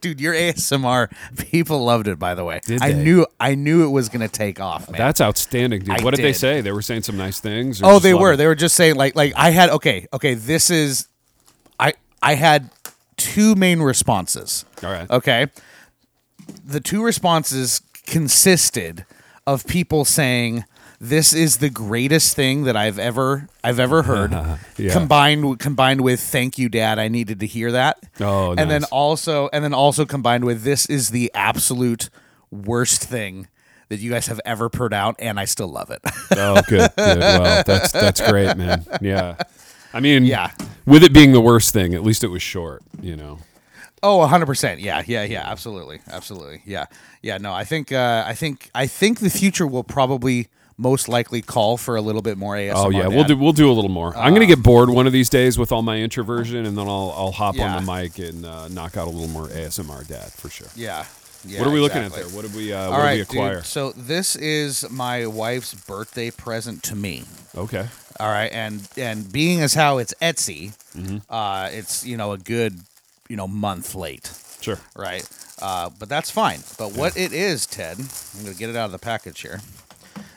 Dude, 0.00 0.20
your 0.20 0.34
ASMR 0.34 1.08
people 1.50 1.84
loved 1.84 2.08
it. 2.08 2.18
By 2.18 2.34
the 2.34 2.44
way, 2.44 2.60
Did 2.66 2.82
I 2.82 2.92
they? 2.92 3.02
knew, 3.02 3.26
I 3.38 3.54
knew 3.54 3.84
it 3.86 3.90
was 3.90 4.08
gonna 4.08 4.26
take 4.28 4.60
off, 4.60 4.90
man. 4.90 4.98
That's 4.98 5.20
outstanding, 5.20 5.82
dude. 5.82 6.00
I 6.00 6.02
what 6.04 6.16
did 6.16 6.24
they 6.24 6.32
say? 6.32 6.60
They 6.60 6.72
were 6.72 6.82
saying 6.82 7.02
some 7.04 7.16
nice 7.16 7.38
things. 7.38 7.80
Oh, 7.82 8.00
they 8.00 8.12
were. 8.12 8.32
it? 8.32 8.38
They 8.38 8.46
were 8.48 8.56
just 8.56 8.74
saying 8.74 8.96
like 8.96 9.14
like 9.14 9.32
I 9.36 9.50
had 9.50 9.70
okay, 9.70 10.08
okay, 10.12 10.34
this 10.34 10.68
is 10.70 11.06
I 11.78 11.92
I 12.20 12.34
had 12.34 12.70
two 13.16 13.54
main 13.54 13.80
responses. 13.80 14.64
All 14.82 14.90
right. 14.90 15.08
Okay. 15.08 15.46
The 16.64 16.80
two 16.80 17.04
responses 17.04 17.80
consisted 18.08 19.04
of 19.46 19.66
people 19.66 20.04
saying 20.04 20.64
this 21.00 21.32
is 21.32 21.58
the 21.58 21.70
greatest 21.70 22.34
thing 22.34 22.64
that 22.64 22.76
I've 22.76 22.98
ever 22.98 23.48
I've 23.62 23.78
ever 23.78 24.02
heard. 24.02 24.32
Yeah. 24.76 24.92
Combined 24.92 25.58
combined 25.58 26.02
with 26.02 26.20
thank 26.20 26.56
you 26.56 26.68
dad, 26.68 27.00
I 27.00 27.08
needed 27.08 27.40
to 27.40 27.46
hear 27.46 27.72
that. 27.72 27.98
Oh, 28.20 28.54
And 28.56 28.70
then 28.70 28.84
also 28.84 29.48
and 29.52 29.64
then 29.64 29.74
also 29.74 30.04
combined 30.06 30.44
with 30.44 30.62
this 30.62 30.86
is 30.86 31.10
the 31.10 31.32
absolute 31.34 32.10
worst 32.52 33.02
thing 33.02 33.48
that 33.88 33.98
you 33.98 34.10
guys 34.12 34.28
have 34.28 34.40
ever 34.44 34.68
put 34.68 34.92
out 34.92 35.16
and 35.18 35.40
I 35.40 35.46
still 35.46 35.66
love 35.68 35.90
it. 35.90 36.00
Oh, 36.36 36.60
good, 36.68 36.90
good. 36.96 37.18
Well, 37.18 37.62
that's 37.66 37.90
that's 37.90 38.20
great, 38.20 38.56
man. 38.56 38.84
Yeah. 39.00 39.34
I 39.92 39.98
mean, 40.00 40.24
Yeah. 40.24 40.52
With 40.86 41.02
it 41.02 41.12
being 41.12 41.32
the 41.32 41.40
worst 41.40 41.72
thing, 41.72 41.94
at 41.94 42.02
least 42.04 42.22
it 42.22 42.28
was 42.28 42.42
short. 42.42 42.82
You 43.02 43.16
know. 43.16 43.38
Oh, 44.02 44.18
100%. 44.26 44.80
Yeah, 44.80 45.02
yeah, 45.06 45.24
yeah, 45.24 45.42
absolutely. 45.50 46.00
Absolutely. 46.10 46.62
Yeah. 46.64 46.86
Yeah, 47.22 47.38
no, 47.38 47.52
I 47.52 47.64
think 47.64 47.90
uh 47.92 48.24
I 48.26 48.34
think 48.34 48.70
I 48.74 48.86
think 48.86 49.18
the 49.20 49.30
future 49.30 49.66
will 49.66 49.84
probably 49.84 50.48
most 50.80 51.08
likely 51.08 51.42
call 51.42 51.76
for 51.76 51.96
a 51.96 52.00
little 52.00 52.22
bit 52.22 52.38
more 52.38 52.54
ASMR. 52.54 52.72
Oh 52.76 52.90
yeah, 52.90 53.08
we'll 53.08 53.24
do 53.24 53.36
we'll 53.36 53.52
do 53.52 53.68
a 53.68 53.72
little 53.74 53.90
more. 53.90 54.16
I'm 54.16 54.32
gonna 54.34 54.46
get 54.46 54.62
bored 54.62 54.88
one 54.90 55.06
of 55.08 55.12
these 55.12 55.28
days 55.28 55.58
with 55.58 55.72
all 55.72 55.82
my 55.82 55.98
introversion, 55.98 56.64
and 56.66 56.78
then 56.78 56.86
I'll 56.86 57.12
I'll 57.16 57.32
hop 57.32 57.56
Yeah. 57.56 57.74
on 57.74 57.84
the 57.84 57.92
mic 57.92 58.18
and 58.20 58.46
uh, 58.46 58.68
knock 58.68 58.96
out 58.96 59.08
a 59.08 59.10
little 59.10 59.28
more 59.28 59.48
ASMR, 59.48 60.06
Dad, 60.06 60.30
for 60.32 60.48
sure. 60.48 60.68
Yeah. 60.76 61.04
Yeah. 61.44 61.60
what 61.60 61.68
are 61.68 61.72
we 61.72 61.78
looking 61.80 62.02
at 62.02 62.12
there? 62.12 62.24
What 62.26 62.42
did 62.42 62.54
we 62.54 62.72
uh, 62.72 62.78
All 62.84 62.90
what 62.92 62.98
right, 63.00 63.16
did 63.18 63.28
we 63.30 63.36
acquire? 63.38 63.56
dude. 63.56 63.64
So 63.66 63.92
this 63.92 64.34
is 64.36 64.88
my 64.90 65.26
wife's 65.26 65.74
birthday 65.74 66.30
present 66.30 66.82
to 66.84 66.94
me. 66.96 67.24
Okay. 67.56 67.86
All 68.20 68.28
right, 68.30 68.50
and 68.52 68.86
and 68.96 69.30
being 69.32 69.60
as 69.60 69.74
how 69.74 69.98
it's 69.98 70.14
Etsy, 70.22 70.72
Mm-hmm. 70.96 71.18
uh, 71.32 71.68
it's 71.72 72.04
you 72.06 72.16
know 72.16 72.30
a 72.32 72.38
good 72.38 72.78
you 73.28 73.36
know 73.36 73.48
month 73.48 73.94
late, 73.94 74.30
Sure. 74.60 74.78
right? 74.96 75.28
Uh, 75.60 75.90
but 75.98 76.08
that's 76.08 76.30
fine. 76.30 76.60
But 76.78 76.92
what 76.96 77.16
it 77.16 77.32
is, 77.32 77.66
Ted, 77.66 77.98
I'm 77.98 78.42
gonna 78.44 78.54
get 78.54 78.70
it 78.70 78.76
out 78.76 78.86
of 78.86 78.92
the 78.92 78.98
package 78.98 79.40
here. 79.40 79.60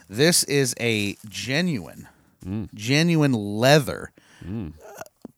This 0.08 0.44
is 0.44 0.74
a 0.80 1.16
genuine, 1.28 2.08
Mm. 2.46 2.68
genuine 2.74 3.32
leather 3.32 4.10
uh, 4.44 4.70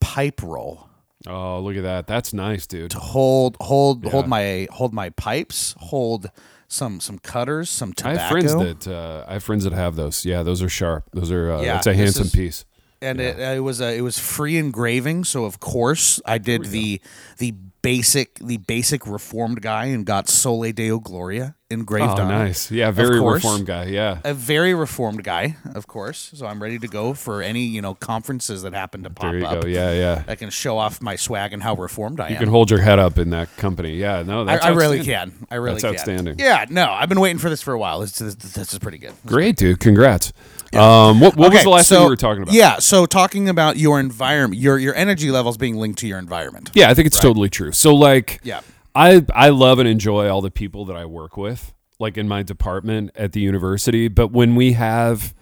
pipe 0.01 0.43
roll. 0.43 0.89
Oh, 1.27 1.61
look 1.61 1.77
at 1.77 1.83
that. 1.83 2.07
That's 2.07 2.33
nice, 2.35 2.67
dude. 2.67 2.91
To 2.93 2.99
hold, 2.99 3.57
hold, 3.61 4.05
Yeah. 4.05 4.11
hold 4.11 4.27
my 4.29 4.69
hold 4.71 4.93
my 4.93 5.11
pipes. 5.11 5.75
Hold 5.79 6.31
some 6.69 7.01
some 7.01 7.19
cutters, 7.19 7.71
some 7.71 7.91
I 7.91 7.93
tobacco. 7.93 8.19
have 8.19 8.31
friends 8.31 8.55
that 8.85 8.89
uh, 8.93 9.25
I 9.29 9.35
have 9.35 9.45
friends 9.45 9.65
that 9.65 9.73
have 9.73 9.97
those. 9.97 10.25
Yeah, 10.25 10.43
those 10.43 10.63
are 10.63 10.69
sharp. 10.69 11.05
Those 11.13 11.31
are 11.31 11.53
uh, 11.53 11.61
Yeah, 11.63 11.75
that's 11.75 11.87
a 11.87 11.91
this 11.91 11.99
handsome 11.99 12.25
is- 12.27 12.33
piece. 12.33 12.65
And 13.05 13.21
it, 13.21 13.39
it 13.39 13.61
was 13.63 13.81
a, 13.81 13.97
it 13.97 14.01
was 14.01 14.19
free 14.19 14.57
engraving 14.57 15.25
so 15.25 15.45
of 15.45 15.61
course 15.61 16.21
i 16.25 16.39
did 16.39 16.65
the 16.67 17.01
the 17.39 17.53
basic 17.83 18.39
the 18.39 18.57
basic 18.57 19.07
reformed 19.07 19.61
guy 19.61 19.87
and 19.87 20.07
got 20.07 20.29
soli 20.29 20.73
deo 20.73 20.99
gloria 20.99 21.55
engraved 21.71 22.19
Oh, 22.19 22.23
on 22.23 22.31
it. 22.31 22.39
nice. 22.39 22.71
Yeah, 22.71 22.91
very 22.91 23.19
course. 23.19 23.43
reformed 23.43 23.67
guy. 23.67 23.85
Yeah. 23.87 24.19
a 24.23 24.35
very 24.35 24.75
reformed 24.75 25.25
guy 25.25 25.57
of 25.75 25.87
course 25.87 26.31
so 26.35 26.47
i'm 26.47 26.63
ready 26.63 26.79
to 26.79 26.87
go 26.87 27.15
for 27.15 27.41
any 27.43 27.63
you 27.65 27.81
know 27.81 27.95
conferences 27.95 28.63
that 28.63 28.75
happen 28.75 29.03
to 29.03 29.11
pop 29.11 29.31
There 29.33 29.39
you 29.41 29.47
up 29.47 29.63
go. 29.63 29.67
Yeah, 29.69 29.93
yeah. 29.93 30.23
i 30.29 30.35
can 30.35 30.51
show 30.51 30.77
off 30.77 31.01
my 31.01 31.17
swag 31.17 31.53
and 31.55 31.63
how 31.63 31.75
reformed 31.75 32.21
i 32.21 32.25
You 32.29 32.29
am 32.29 32.33
You 32.35 32.39
can 32.47 32.49
hold 32.51 32.71
your 32.71 32.81
head 32.81 32.99
up 32.99 33.19
in 33.19 33.31
that 33.31 33.49
company. 33.57 33.97
Yeah, 33.97 34.23
no, 34.23 34.43
I, 34.43 34.45
that's 34.45 34.65
I 34.67 34.69
really 34.71 34.99
outstanding. 34.99 35.39
can. 35.39 35.47
I 35.51 35.55
really 35.57 35.81
That's 35.81 36.05
can. 36.05 36.15
outstanding. 36.17 36.39
Yeah, 36.39 36.67
no, 36.69 36.91
I've 36.91 37.09
been 37.09 37.21
waiting 37.21 37.39
for 37.39 37.49
this 37.49 37.63
for 37.63 37.73
a 37.73 37.79
while. 37.79 38.01
This, 38.01 38.19
this, 38.19 38.35
this 38.35 38.73
is 38.73 38.79
pretty 38.79 38.99
good. 38.99 39.15
Great, 39.25 39.57
dude. 39.57 39.81
Congrats. 39.81 40.33
Um, 40.75 41.21
what 41.21 41.37
what 41.37 41.53
was 41.53 41.63
the 41.63 41.71
last 41.71 41.89
so, 41.89 41.97
thing 41.97 42.05
we 42.05 42.11
were 42.11 42.17
talking 42.17 42.43
about? 42.43 42.55
Yeah, 42.55 42.79
so 42.79 43.07
talking 43.07 43.49
about 43.49 43.77
your 43.79 44.01
environment, 44.01 44.61
your 44.61 44.77
your 44.79 44.95
energy 44.95 45.31
levels 45.31 45.57
being 45.57 45.77
linked 45.77 45.99
to 46.01 46.07
your 46.09 46.19
environment. 46.19 46.71
Yeah, 46.75 46.91
I 46.91 46.95
think 46.95 47.07
it's 47.07 47.19
totally 47.21 47.49
true. 47.49 47.73
So 47.73 47.95
like 47.95 48.41
Yeah. 48.43 48.61
I 48.95 49.25
I 49.35 49.49
love 49.51 49.79
and 49.79 49.89
enjoy 49.89 50.29
all 50.29 50.41
the 50.41 50.51
people 50.51 50.85
that 50.87 50.97
I 50.97 51.05
work 51.05 51.37
with, 51.37 51.73
like 51.99 52.17
in 52.17 52.29
my 52.29 52.43
department 52.43 53.11
at 53.17 53.33
the 53.33 53.41
university, 53.41 54.09
but 54.09 54.29
when 54.33 54.55
we 54.55 54.73
have 54.73 55.35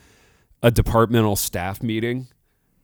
a 0.62 0.70
departmental 0.70 1.36
staff 1.36 1.82
meeting, 1.82 2.28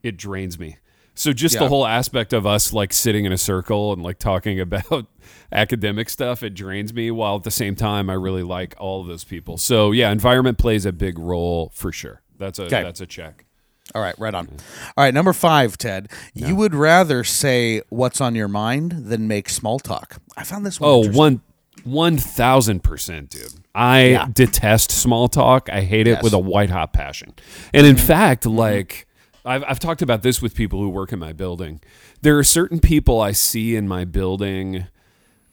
it 0.03 0.17
drains 0.17 0.59
me. 0.59 0.77
So 1.15 1.33
just 1.33 1.55
Yeah. 1.55 1.61
the 1.63 1.69
whole 1.69 1.87
aspect 1.87 2.33
of 2.33 2.47
us 2.47 2.73
like 2.73 2.93
sitting 2.93 3.25
in 3.25 3.33
a 3.33 3.39
circle 3.39 3.93
and 3.93 4.03
like 4.03 4.19
talking 4.19 4.61
about 4.69 5.07
academic 5.53 6.09
stuff, 6.11 6.43
it 6.43 6.55
drains 6.55 6.93
me 6.95 7.11
while 7.11 7.37
at 7.37 7.43
the 7.45 7.51
same 7.51 7.75
time 7.75 8.09
I 8.11 8.15
really 8.15 8.43
like 8.45 8.75
all 8.79 9.01
of 9.01 9.07
those 9.09 9.25
people. 9.25 9.59
So 9.59 9.91
yeah, 9.93 10.11
environment 10.13 10.59
plays 10.59 10.85
a 10.87 10.93
big 10.93 11.19
role 11.19 11.71
for 11.75 11.91
sure. 11.93 12.23
That's 12.39 12.59
a 12.59 12.65
Okay. 12.65 12.83
that's 12.83 13.01
a 13.01 13.07
check. 13.07 13.47
All 13.95 14.03
right, 14.03 14.15
right 14.19 14.35
on. 14.35 14.49
All 14.97 15.05
right, 15.05 15.15
number 15.15 15.33
five, 15.33 15.79
Ted. 15.79 16.09
You 16.35 16.55
would 16.57 16.75
rather 16.75 17.25
say 17.25 17.81
what's 17.89 18.21
on 18.21 18.35
your 18.35 18.49
mind 18.49 18.93
than 18.93 19.27
make 19.29 19.49
small 19.49 19.79
talk. 19.79 20.19
I 20.37 20.45
found 20.45 20.67
this 20.67 20.79
one. 20.79 20.91
Oh, 20.91 20.97
interesting. 20.99 21.19
one 21.19 21.41
one 21.85 22.19
thousand 22.19 22.83
percent, 22.83 23.31
dude. 23.31 23.53
I 23.75 24.01
Yeah. 24.09 24.27
detest 24.33 24.91
small 24.91 25.29
talk. 25.29 25.71
I 25.71 25.81
hate 25.83 26.07
it 26.07 26.11
Yes. 26.11 26.17
Mm-hmm. 26.19 26.25
with 26.25 26.33
a 26.35 26.39
white 26.39 26.71
hot 26.71 26.93
passion. 26.93 27.33
And 27.73 27.87
in 27.87 27.97
fact, 27.97 28.45
like 28.45 29.07
I've 29.45 29.65
I've 29.67 29.79
talked 29.79 30.03
about 30.03 30.23
this 30.23 30.43
with 30.43 30.55
people 30.55 30.81
who 30.81 30.91
work 30.91 31.13
in 31.13 31.19
my 31.19 31.33
building. 31.33 31.81
There 32.21 32.37
are 32.37 32.45
certain 32.45 32.81
people 32.81 33.21
I 33.23 33.33
see 33.33 33.75
in 33.77 33.89
my 33.89 34.05
building, 34.05 34.87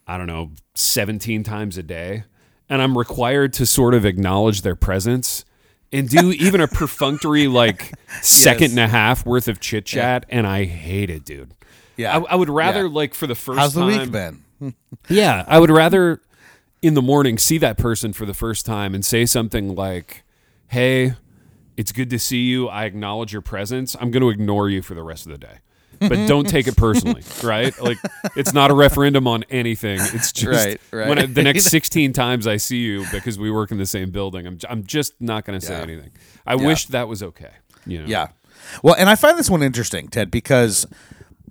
I 0.07 0.17
don't 0.17 0.27
know, 0.27 0.51
seventeen 0.73 1.43
times 1.43 1.77
a 1.77 1.83
day, 1.83 2.23
and 2.67 2.81
I'm 2.81 2.97
required 2.97 3.53
to 3.53 3.65
sort 3.65 3.93
of 3.93 4.03
acknowledge 4.03 4.61
their 4.63 4.75
presence. 4.75 5.44
And 5.99 6.09
do 6.09 6.31
even 6.31 6.61
a 6.61 6.67
perfunctory 6.67 7.47
like 7.47 7.93
second 8.21 8.71
and 8.71 8.79
a 8.79 8.87
half 8.87 9.25
worth 9.25 9.47
of 9.47 9.59
chit 9.59 9.85
chat, 9.85 10.25
and 10.29 10.45
I 10.45 10.65
hate 10.65 11.09
it, 11.09 11.25
dude. 11.25 11.53
Yeah. 11.97 12.17
I, 12.17 12.21
I 12.33 12.35
would 12.35 12.49
rather 12.49 12.83
Yeah. 12.83 12.89
like 12.93 13.13
for 13.13 13.27
the 13.27 13.35
first 13.35 13.59
How's 13.59 13.73
the 13.73 13.81
time. 13.81 13.99
week 13.99 14.11
been? 14.11 14.41
Yeah, 15.09 15.43
I 15.47 15.59
would 15.59 15.69
rather 15.69 16.21
in 16.81 16.93
the 16.93 17.01
morning 17.01 17.37
see 17.37 17.57
that 17.59 17.77
person 17.77 18.13
for 18.13 18.25
the 18.25 18.33
first 18.33 18.65
time 18.65 18.93
and 18.95 19.03
say 19.05 19.25
something 19.25 19.75
like, 19.75 20.23
"Hey, 20.69 21.13
it's 21.77 21.91
good 21.91 22.09
to 22.09 22.19
see 22.19 22.43
you. 22.43 22.67
I 22.67 22.85
acknowledge 22.85 23.31
your 23.33 23.41
presence. 23.41 23.95
I'm 23.99 24.11
going 24.11 24.21
to 24.21 24.29
ignore 24.29 24.69
you 24.69 24.81
for 24.81 24.93
the 24.95 25.03
rest 25.03 25.25
of 25.25 25.31
the 25.31 25.37
day." 25.37 25.57
But 25.99 26.27
don't 26.27 26.47
take 26.47 26.67
it 26.67 26.75
personally, 26.77 27.23
right? 27.43 27.77
Like 27.81 27.97
it's 28.35 28.53
not 28.53 28.71
a 28.71 28.73
referendum 28.73 29.27
on 29.27 29.43
anything. 29.49 29.99
It's 30.01 30.31
just 30.31 30.65
Right, 30.65 30.81
right. 30.91 31.07
when 31.09 31.19
I, 31.19 31.25
the 31.25 31.43
next 31.49 31.65
16 31.65 32.13
times 32.13 32.47
I 32.47 32.57
see 32.57 32.77
you 32.77 33.05
because 33.11 33.37
we 33.39 33.51
work 33.51 33.71
in 33.71 33.77
the 33.77 33.85
same 33.85 34.11
building, 34.11 34.45
I'm 34.47 34.57
I'm 34.69 34.83
just 34.83 35.13
not 35.19 35.45
going 35.45 35.59
to 35.59 35.65
say 35.65 35.73
Yeah. 35.75 35.81
anything. 35.83 36.11
I 36.45 36.55
wish 36.55 36.87
that 36.87 37.07
was 37.07 37.21
okay, 37.23 37.51
you 37.85 37.99
know. 38.01 38.07
Yeah. 38.07 38.27
Well, 38.83 38.95
and 38.97 39.09
I 39.09 39.15
find 39.15 39.37
this 39.37 39.49
one 39.49 39.61
interesting, 39.63 40.07
Ted, 40.07 40.31
because 40.31 40.85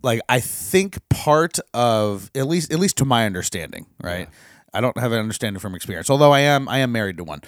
like 0.03 0.21
I 0.29 0.41
think 0.41 0.99
part 1.09 1.59
of 1.73 2.31
at 2.35 2.47
least 2.47 2.73
at 2.73 2.79
least 2.79 2.97
to 2.99 3.05
my 3.05 3.27
understanding, 3.27 3.87
right? 4.03 4.29
I 4.75 4.81
don't 4.81 4.99
have 4.99 5.13
an 5.13 5.19
understanding 5.19 5.61
from 5.61 5.75
experience, 5.75 6.11
although 6.11 6.33
I 6.33 6.41
am 6.41 6.69
I 6.69 6.79
am 6.79 6.93
married 6.93 7.17
to 7.19 7.25
one. 7.25 7.41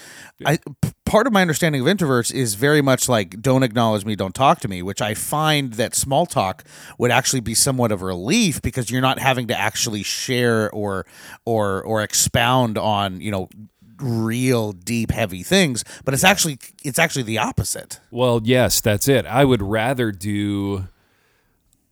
I 0.44 0.58
p- 0.58 0.92
part 1.04 1.26
of 1.26 1.32
my 1.32 1.42
understanding 1.42 1.80
of 1.80 1.86
introverts 1.86 2.32
is 2.32 2.54
very 2.54 2.80
much 2.80 3.08
like 3.08 3.42
don't 3.42 3.62
acknowledge 3.62 4.04
me, 4.04 4.16
don't 4.16 4.34
talk 4.34 4.60
to 4.60 4.68
me, 4.68 4.82
which 4.82 5.02
I 5.02 5.14
find 5.14 5.74
that 5.74 5.94
small 5.94 6.26
talk 6.26 6.64
would 6.98 7.10
actually 7.10 7.40
be 7.40 7.54
somewhat 7.54 7.92
of 7.92 8.02
a 8.02 8.04
relief 8.04 8.62
because 8.62 8.90
you're 8.90 9.02
not 9.02 9.18
having 9.18 9.48
to 9.48 9.58
actually 9.58 10.02
share 10.02 10.70
or 10.70 11.06
or 11.44 11.82
or 11.82 12.02
expound 12.02 12.78
on, 12.78 13.20
you 13.20 13.30
know, 13.30 13.48
real 13.98 14.72
deep 14.72 15.10
heavy 15.10 15.42
things, 15.42 15.84
but 16.04 16.14
it's 16.14 16.24
actually 16.24 16.58
it's 16.84 16.98
actually 16.98 17.24
the 17.24 17.38
opposite. 17.38 18.00
Well, 18.10 18.40
yes, 18.44 18.80
that's 18.80 19.08
it. 19.08 19.26
I 19.26 19.44
would 19.44 19.62
rather 19.62 20.12
do 20.12 20.86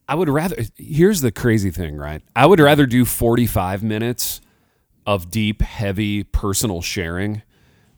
I 0.09 0.15
would 0.15 0.29
rather. 0.29 0.57
Here's 0.77 1.23
the 1.23 1.33
crazy 1.33 1.71
thing, 1.71 1.97
right? 1.97 2.23
I 2.37 2.47
would 2.47 2.61
rather 2.61 2.87
do 2.87 3.05
45 3.05 3.83
minutes 3.83 4.41
of 5.07 5.31
deep, 5.31 5.63
heavy 5.63 6.23
personal 6.25 6.81
sharing 6.83 7.43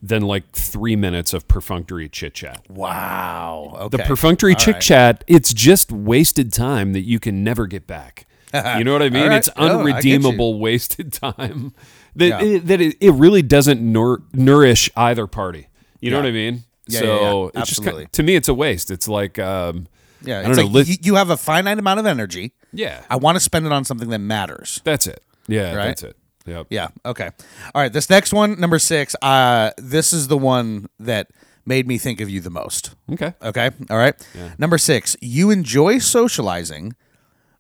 than 0.03 0.23
like 0.23 0.51
three 0.53 0.95
minutes 0.97 1.33
of 1.33 1.49
perfunctory 1.49 2.09
chit 2.09 2.35
chat. 2.35 2.63
Wow. 2.69 3.77
Okay. 3.81 3.97
The 3.97 4.03
perfunctory 4.05 4.55
chit 4.55 4.75
right. 4.75 4.83
chat, 4.83 5.25
it's 5.27 5.53
just 5.55 5.91
wasted 5.91 6.53
time 6.53 6.93
that 6.93 7.01
you 7.03 7.19
can 7.19 7.43
never 7.43 7.67
get 7.67 7.87
back. 7.87 8.27
You 8.55 8.85
know 8.85 8.93
what 8.93 9.03
I 9.03 9.11
mean? 9.11 9.29
right. 9.29 9.37
It's 9.39 9.49
No, 9.57 9.65
I 9.65 9.69
get 9.69 9.73
you. 9.75 9.79
unredeemable 10.15 10.59
wasted 10.61 11.13
time 11.13 11.73
that 12.17 12.27
Yeah. 12.27 12.43
it, 12.43 12.67
that 12.67 12.81
it, 12.81 12.97
it 13.01 13.11
really 13.13 13.43
doesn't 13.43 13.81
nour- 13.81 14.23
nourish 14.33 14.91
either 14.97 15.27
party. 15.27 15.69
You 16.01 16.11
know 16.11 16.19
Yeah. 16.19 16.23
what 16.23 16.29
I 16.29 16.33
mean? 16.33 16.65
Yeah, 16.89 17.01
so 17.01 17.47
it's 17.49 17.69
just 17.69 17.81
Absolutely. 17.81 18.05
ki- 18.05 18.11
to 18.13 18.23
me, 18.23 18.37
it's 18.37 18.49
a 18.49 18.55
waste. 18.55 18.91
It's 18.91 19.09
like 19.09 19.39
um, 19.39 19.89
Yeah. 20.23 20.41
I 20.41 20.43
don't 20.45 20.57
know. 20.57 20.67
like 20.67 20.87
you, 20.89 20.97
you 21.03 21.15
have 21.17 21.31
a 21.31 21.37
finite 21.37 21.79
amount 21.79 22.01
of 22.01 22.07
energy. 22.07 22.53
yeah, 22.73 23.03
I 23.11 23.17
want 23.17 23.37
to 23.37 23.41
spend 23.41 23.67
it 23.67 23.73
on 23.73 23.85
something 23.85 24.09
that 24.11 24.21
matters. 24.21 24.81
that's 24.85 25.07
it. 25.07 25.23
Yeah, 25.49 25.75
Right? 25.75 25.87
that's 25.87 26.03
it. 26.05 26.17
Yep. 26.47 26.69
Yeah. 26.71 26.89
Okay. 27.05 27.31
All 27.75 27.83
right. 27.83 27.93
This 27.93 28.09
next 28.09 28.33
one, 28.33 28.59
number 28.61 28.79
six. 28.79 29.15
Uh, 29.21 29.71
this 29.79 30.13
is 30.13 30.29
the 30.29 30.39
one 30.39 30.89
that 30.99 31.29
made 31.65 31.87
me 31.87 31.99
think 31.99 32.21
of 32.21 32.31
you 32.31 32.41
the 32.41 32.51
most. 32.51 32.95
Okay. 33.13 33.35
Okay. 33.43 33.71
All 33.91 33.99
right. 33.99 34.15
Number 34.59 34.79
six. 34.79 35.17
You 35.21 35.51
enjoy 35.51 35.99
socializing, 35.99 36.95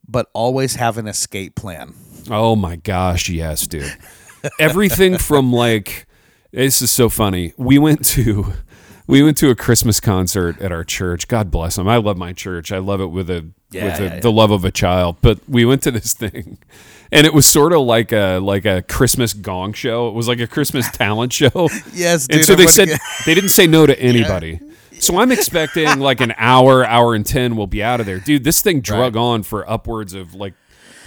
but 0.08 0.28
always 0.32 0.76
have 0.76 0.98
an 0.98 1.06
escape 1.08 1.54
plan. 1.56 1.94
Oh 2.30 2.56
my 2.56 2.76
gosh, 2.76 3.28
yes, 3.28 3.66
dude. 3.66 3.96
Everything 4.58 5.18
from 5.18 5.52
like 5.52 6.06
this 6.52 6.80
is 6.80 6.90
so 6.90 7.08
funny. 7.08 7.52
We 7.56 7.78
went 7.78 8.04
to 8.06 8.52
we 9.06 9.22
went 9.22 9.36
to 9.38 9.50
a 9.50 9.54
Christmas 9.54 10.00
concert 10.00 10.60
at 10.60 10.72
our 10.72 10.84
church. 10.84 11.28
God 11.28 11.50
bless 11.50 11.76
them. 11.76 11.86
I 11.88 11.96
love 11.98 12.16
my 12.16 12.32
church. 12.32 12.72
I 12.72 12.78
love 12.78 13.00
it 13.00 13.06
with 13.06 13.30
a 13.30 13.48
Yeah, 13.70 13.84
with 13.84 14.00
a, 14.00 14.04
yeah, 14.04 14.14
yeah. 14.14 14.20
the 14.20 14.32
love 14.32 14.50
of 14.50 14.64
a 14.64 14.70
child. 14.70 15.16
But 15.20 15.38
we 15.48 15.64
went 15.64 15.82
to 15.82 15.90
this 15.90 16.12
thing, 16.22 16.58
and 17.12 17.26
it 17.26 17.32
was 17.34 17.46
sort 17.46 17.72
of 17.72 17.80
like 17.82 18.12
a 18.12 18.38
like 18.38 18.64
a 18.64 18.82
Christmas 18.82 19.32
gong 19.32 19.72
show. 19.72 20.08
It 20.08 20.14
was 20.14 20.28
like 20.28 20.40
a 20.40 20.46
Christmas 20.46 20.90
talent 20.90 21.32
show. 21.32 21.68
Yes, 21.92 22.26
and 22.28 22.38
dude, 22.38 22.46
so 22.46 22.54
they 22.54 22.66
said 22.66 22.88
get- 22.88 23.00
they 23.24 23.34
didn't 23.34 23.50
say 23.50 23.66
no 23.66 23.86
to 23.86 23.98
anybody. 24.00 24.60
So 24.98 25.18
I'm 25.18 25.30
expecting 25.30 25.98
like 26.00 26.20
an 26.22 26.32
hour, 26.38 26.84
hour 26.84 27.14
and 27.14 27.24
ten, 27.26 27.54
we'll 27.56 27.66
be 27.66 27.82
out 27.82 28.00
of 28.00 28.06
there, 28.06 28.18
dude. 28.18 28.44
This 28.44 28.62
thing 28.62 28.80
drug 28.80 29.14
on 29.14 29.42
for 29.42 29.68
upwards 29.70 30.14
of 30.14 30.34
like 30.34 30.54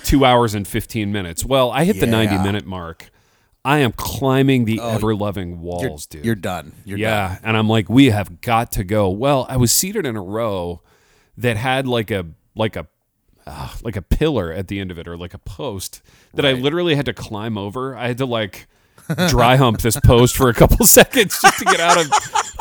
two 0.04 0.24
hours 0.26 0.54
and 0.54 0.68
fifteen 0.68 1.12
minutes. 1.12 1.44
Well, 1.44 1.72
I 1.72 1.86
hit 1.86 2.00
the 2.00 2.06
ninety 2.08 2.38
minute 2.38 2.66
mark. 2.68 3.10
I 3.66 3.80
am 3.80 3.92
climbing 3.92 4.66
the 4.66 4.80
ever 4.80 5.14
loving 5.14 5.62
walls, 5.62 6.06
dude. 6.06 6.26
You're 6.26 6.36
done. 6.36 6.74
You're 6.86 6.98
done. 6.98 7.02
yeah, 7.02 7.38
and 7.44 7.58
I'm 7.58 7.68
like, 7.68 7.90
we 7.90 8.08
have 8.08 8.42
got 8.42 8.72
to 8.74 8.84
go. 8.84 9.10
Well, 9.10 9.46
I 9.50 9.58
was 9.58 9.72
seated 9.72 10.06
in 10.06 10.16
a 10.16 10.22
row 10.22 10.82
that 11.38 11.58
had 11.58 11.86
like 11.88 12.10
a 12.10 12.26
like 12.56 12.76
a 12.76 12.88
uh, 13.46 13.70
like 13.84 13.96
a 13.96 14.02
pillar 14.02 14.52
at 14.52 14.68
the 14.68 14.80
end 14.80 14.92
of 14.92 15.00
it 15.00 15.08
or 15.08 15.18
like 15.18 15.34
a 15.34 15.40
post 15.40 16.02
that 16.36 16.46
I 16.46 16.54
literally 16.54 16.96
had 16.96 17.06
to 17.06 17.14
climb 17.14 17.58
over. 17.58 17.96
I 17.96 18.08
had 18.08 18.18
to 18.20 18.26
like 18.26 18.68
dry 19.28 19.56
hump 19.56 19.82
this 19.82 20.00
post 20.00 20.38
for 20.38 20.50
a 20.50 20.54
couple 20.54 20.86
seconds 20.86 21.40
just 21.42 21.60
to 21.60 21.66
get 21.66 21.80
out 21.80 21.98
of 22.00 22.12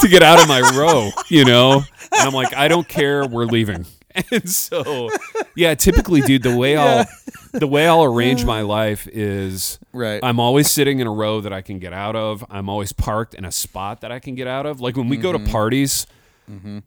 to 0.01 0.09
get 0.09 0.23
out 0.23 0.41
of 0.41 0.49
my 0.49 0.61
row, 0.77 1.11
you 1.29 1.45
know? 1.45 1.83
And 2.13 2.23
I'm 2.29 2.33
like, 2.33 2.55
I 2.55 2.69
don't 2.69 2.89
care, 2.89 3.27
we're 3.27 3.45
leaving. 3.45 3.87
And 4.33 4.51
so 4.51 5.11
yeah, 5.55 5.75
typically 5.77 6.23
dude, 6.23 6.43
the 6.43 6.57
way 6.57 6.77
I'll 6.77 7.07
the 7.53 7.67
way 7.67 7.87
I'll 7.87 8.05
arrange 8.05 8.45
my 8.45 8.63
life 8.63 9.07
is 9.13 9.79
Right. 9.93 10.21
I'm 10.23 10.39
always 10.41 10.71
sitting 10.71 11.01
in 11.01 11.07
a 11.07 11.13
row 11.13 11.41
that 11.41 11.53
I 11.53 11.61
can 11.63 11.79
get 11.79 11.93
out 11.93 12.17
of. 12.17 12.45
I'm 12.51 12.69
always 12.69 12.93
parked 12.93 13.35
in 13.35 13.45
a 13.45 13.53
spot 13.53 14.01
that 14.03 14.13
I 14.13 14.19
can 14.19 14.35
get 14.35 14.47
out 14.47 14.67
of. 14.67 14.81
Like 14.81 14.97
when 14.97 15.09
we 15.09 15.17
go 15.17 15.33
Mm-hmm. 15.33 15.45
to 15.47 15.51
parties, 15.53 16.07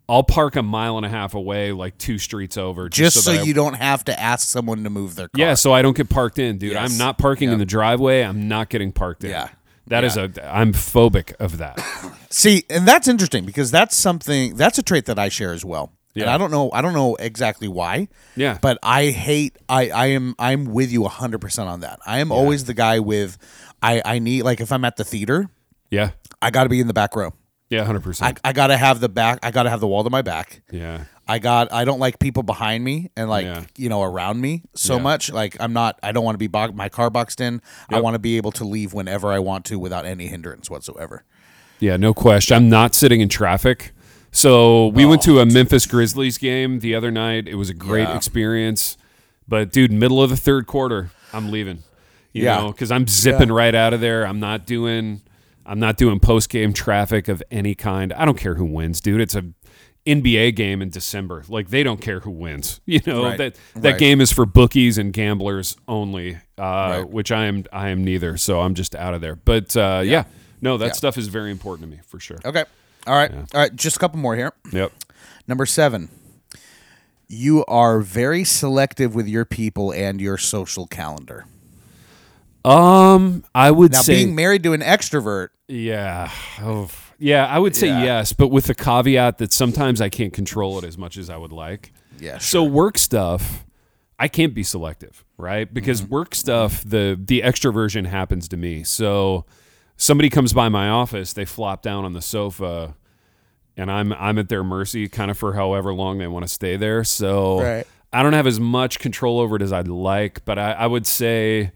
I'll 0.09 0.23
park 0.23 0.55
a 0.55 0.63
mile 0.63 0.97
and 0.97 1.05
a 1.05 1.09
half 1.09 1.35
away, 1.35 1.71
like 1.71 1.97
two 1.99 2.17
streets 2.17 2.57
over, 2.57 2.89
Just 2.89 3.23
so, 3.23 3.31
that 3.31 3.41
I- 3.41 3.43
you 3.43 3.53
don't 3.53 3.75
have 3.75 4.03
to 4.05 4.19
ask 4.19 4.47
someone 4.47 4.83
to 4.83 4.89
move 4.89 5.15
their 5.15 5.27
car. 5.27 5.39
yeah, 5.39 5.53
so 5.53 5.71
I 5.71 5.81
don't 5.83 5.95
get 5.95 6.09
parked 6.09 6.39
in, 6.39 6.57
dude. 6.57 6.71
Yes. 6.73 6.91
I'm 6.91 6.97
not 6.97 7.17
parking 7.19 7.51
in 7.51 7.59
the 7.59 7.65
driveway. 7.65 8.23
I'm 8.23 8.47
not 8.47 8.69
getting 8.69 8.91
parked 8.91 9.23
in. 9.23 9.29
Yeah. 9.31 9.49
That 9.87 10.03
is 10.03 10.15
a. 10.15 10.31
I'm 10.43 10.73
phobic 10.73 11.33
of 11.39 11.57
that. 11.57 11.79
See, 12.29 12.63
and 12.69 12.87
that's 12.87 13.07
interesting 13.07 13.45
because 13.45 13.71
that's 13.71 13.95
something 13.95 14.55
that's 14.55 14.77
a 14.77 14.83
trait 14.83 15.05
that 15.05 15.19
I 15.19 15.27
share 15.29 15.51
as 15.53 15.65
well. 15.65 15.91
And 16.13 16.25
Yeah. 16.25 16.33
I 16.35 16.37
don't 16.37 16.51
know 16.51 16.69
I 16.73 16.81
don't 16.81 16.93
know 16.93 17.15
exactly 17.15 17.67
why. 17.67 18.07
Yeah. 18.35 18.57
But 18.61 18.77
I 18.83 19.05
hate 19.11 19.57
I 19.69 19.89
I 19.89 20.05
am 20.07 20.35
I'm 20.39 20.65
with 20.65 20.91
you 20.91 21.01
100% 21.03 21.67
on 21.67 21.79
that. 21.81 21.99
I 22.05 22.19
am 22.19 22.31
always 22.31 22.65
the 22.65 22.73
guy 22.73 22.99
with 22.99 23.37
I 23.81 24.01
I 24.03 24.19
need 24.19 24.43
like 24.43 24.59
if 24.61 24.71
I'm 24.71 24.83
at 24.85 24.97
the 24.97 25.03
theater, 25.05 25.49
Yeah, 25.89 26.11
I 26.41 26.51
got 26.51 26.63
to 26.63 26.69
be 26.69 26.79
in 26.79 26.87
the 26.87 26.93
back 26.93 27.15
row. 27.15 27.33
yeah, 27.69 27.83
hundred 27.85 28.01
I, 28.01 28.03
percent. 28.03 28.39
I 28.43 28.53
got 28.53 28.67
to 28.67 28.77
have 28.77 28.99
the 28.99 29.09
back 29.09 29.39
I 29.43 29.51
got 29.51 29.63
to 29.63 29.69
have 29.69 29.79
the 29.79 29.87
wall 29.87 30.03
to 30.03 30.09
my 30.09 30.21
back. 30.21 30.61
Yeah, 30.71 31.05
I 31.27 31.39
got 31.39 31.71
I 31.71 31.85
don't 31.85 31.99
like 31.99 32.19
people 32.19 32.43
behind 32.43 32.83
me 32.83 33.09
and 33.15 33.29
like 33.29 33.45
Yeah. 33.45 33.63
you 33.77 33.87
know 33.89 34.01
around 34.03 34.41
me 34.41 34.63
so 34.75 34.97
Yeah. 34.97 35.01
much. 35.03 35.31
Like 35.31 35.55
I'm 35.61 35.71
not 35.73 35.97
I 36.03 36.11
don't 36.11 36.25
want 36.25 36.35
to 36.35 36.39
be 36.39 36.47
bo- 36.47 36.73
my 36.73 36.89
car 36.89 37.09
boxed 37.09 37.39
in. 37.41 37.61
I 37.89 38.01
want 38.01 38.15
to 38.15 38.19
be 38.19 38.35
able 38.37 38.51
to 38.53 38.65
leave 38.65 38.93
whenever 38.93 39.31
I 39.31 39.39
want 39.39 39.63
to 39.65 39.79
without 39.79 40.05
any 40.05 40.27
hindrance 40.27 40.69
whatsoever. 40.69 41.23
yeah, 41.79 41.95
no 41.97 42.13
question. 42.13 42.55
I'm 42.57 42.69
not 42.69 42.93
sitting 42.93 43.21
in 43.21 43.29
traffic. 43.29 43.93
So 44.31 44.87
we 44.87 45.05
went 45.05 45.21
to 45.23 45.39
a 45.39 45.45
Memphis 45.45 45.85
Grizzlies 45.85 46.37
game 46.37 46.79
the 46.79 46.95
other 46.95 47.11
night. 47.11 47.47
It 47.47 47.55
was 47.55 47.69
a 47.69 47.73
great 47.73 48.07
Yeah. 48.07 48.15
experience. 48.15 48.97
But 49.47 49.71
dude, 49.71 49.91
middle 49.91 50.21
of 50.23 50.29
the 50.29 50.37
third 50.37 50.67
quarter, 50.67 51.11
I'm 51.33 51.51
leaving. 51.51 51.79
You 52.33 52.43
Yeah. 52.43 52.57
know, 52.59 52.67
because 52.71 52.91
I'm 52.91 53.07
zipping 53.07 53.51
right 53.51 53.75
out 53.75 53.93
of 53.93 53.99
there. 53.99 54.25
I'm 54.25 54.39
not 54.39 54.65
doing. 54.65 55.21
I'm 55.65 55.79
not 55.79 55.97
doing 55.97 56.19
post 56.19 56.49
game 56.49 56.73
traffic 56.73 57.27
of 57.27 57.43
any 57.51 57.75
kind. 57.75 58.13
I 58.13 58.25
don't 58.25 58.37
care 58.37 58.55
who 58.55 58.65
wins, 58.65 58.99
dude. 59.01 59.21
It's 59.21 59.35
a 59.35 59.43
NBA 60.07 60.51
game 60.55 60.81
in 60.81 60.89
December. 60.89 61.43
Like 61.49 61.69
they 61.69 61.83
don't 61.83 62.01
care 62.01 62.21
who 62.21 62.31
wins. 62.31 62.79
You 62.87 63.01
know 63.05 63.23
Right. 63.25 63.37
that 63.37 63.55
that 63.75 63.91
Right. 63.91 63.99
game 63.99 64.21
is 64.21 64.31
for 64.31 64.45
bookies 64.45 64.97
and 64.97 65.11
gamblers 65.13 65.75
only, 65.87 66.35
uh, 66.57 67.01
Right. 67.01 67.09
which 67.09 67.31
I 67.31 67.45
am. 67.45 67.65
I 67.73 67.89
am 67.89 68.03
neither. 68.03 68.37
So 68.37 68.61
I'm 68.61 68.73
just 68.75 68.95
out 68.95 69.13
of 69.13 69.21
there. 69.21 69.35
But 69.35 69.75
uh, 69.77 70.01
yeah. 70.03 70.23
no, 70.61 70.77
that 70.77 70.87
Yeah. 70.87 70.91
stuff 70.93 71.17
is 71.17 71.27
very 71.27 71.51
important 71.51 71.89
to 71.91 71.95
me 71.97 72.01
for 72.07 72.19
sure. 72.19 72.39
Okay. 72.45 72.63
All 73.07 73.15
right. 73.15 73.31
All 73.31 73.45
right, 73.53 73.75
just 73.75 73.95
a 73.97 73.99
couple 73.99 74.19
more 74.19 74.35
here. 74.35 74.53
Yep. 74.71 74.91
Number 75.47 75.65
7. 75.65 76.09
You 77.27 77.63
are 77.65 77.99
very 78.01 78.43
selective 78.43 79.15
with 79.15 79.27
your 79.27 79.45
people 79.45 79.91
and 79.91 80.19
your 80.21 80.37
social 80.37 80.85
calendar. 80.85 81.45
Um, 82.63 83.43
I 83.55 83.71
would 83.71 83.91
Now, 83.93 84.01
say 84.01 84.15
being 84.23 84.35
married 84.35 84.63
to 84.63 84.73
an 84.73 84.81
extrovert, 84.81 85.49
Yeah. 85.67 86.29
Oh, 86.61 86.89
yeah, 87.17 87.47
I 87.47 87.57
would 87.57 87.75
say 87.75 87.87
Yeah. 87.87 88.03
yes, 88.03 88.33
but 88.33 88.49
with 88.49 88.65
the 88.65 88.75
caveat 88.75 89.37
that 89.39 89.51
sometimes 89.53 89.99
I 90.01 90.09
can't 90.09 90.33
control 90.33 90.77
it 90.77 90.83
as 90.83 90.97
much 90.97 91.17
as 91.17 91.29
I 91.29 91.37
would 91.37 91.51
like. 91.51 91.93
Yeah, 92.19 92.37
So 92.37 92.63
work 92.63 92.97
stuff, 92.99 93.65
I 94.19 94.27
can't 94.27 94.53
be 94.53 94.61
selective, 94.63 95.23
right? 95.37 95.71
Because 95.73 96.01
Mm-hmm. 96.03 96.11
work 96.13 96.35
stuff, 96.35 96.83
the 96.85 97.19
the 97.19 97.41
extroversion 97.41 98.05
happens 98.05 98.47
to 98.49 98.57
me. 98.57 98.83
So 98.83 99.45
somebody 100.01 100.29
comes 100.29 100.51
by 100.51 100.67
my 100.67 100.89
office, 100.89 101.33
they 101.33 101.45
flop 101.45 101.81
down 101.83 102.03
on 102.05 102.13
the 102.13 102.21
sofa, 102.21 102.95
and 103.77 103.91
I'm 103.91 104.11
I'm 104.13 104.37
at 104.39 104.49
their 104.49 104.63
mercy, 104.63 105.07
kind 105.07 105.29
of 105.31 105.37
for 105.37 105.53
however 105.53 105.93
long 105.93 106.17
they 106.17 106.27
want 106.27 106.43
to 106.43 106.47
stay 106.49 106.75
there. 106.75 107.03
So 107.03 107.61
Right. 107.61 107.87
I 108.11 108.23
don't 108.23 108.33
have 108.33 108.47
as 108.47 108.59
much 108.59 108.99
control 108.99 109.39
over 109.39 109.55
it 109.55 109.61
as 109.61 109.71
I'd 109.71 109.87
like, 109.87 110.43
but 110.43 110.59
I, 110.59 110.71
I 110.73 110.87
would 110.87 111.05
say 111.07 111.71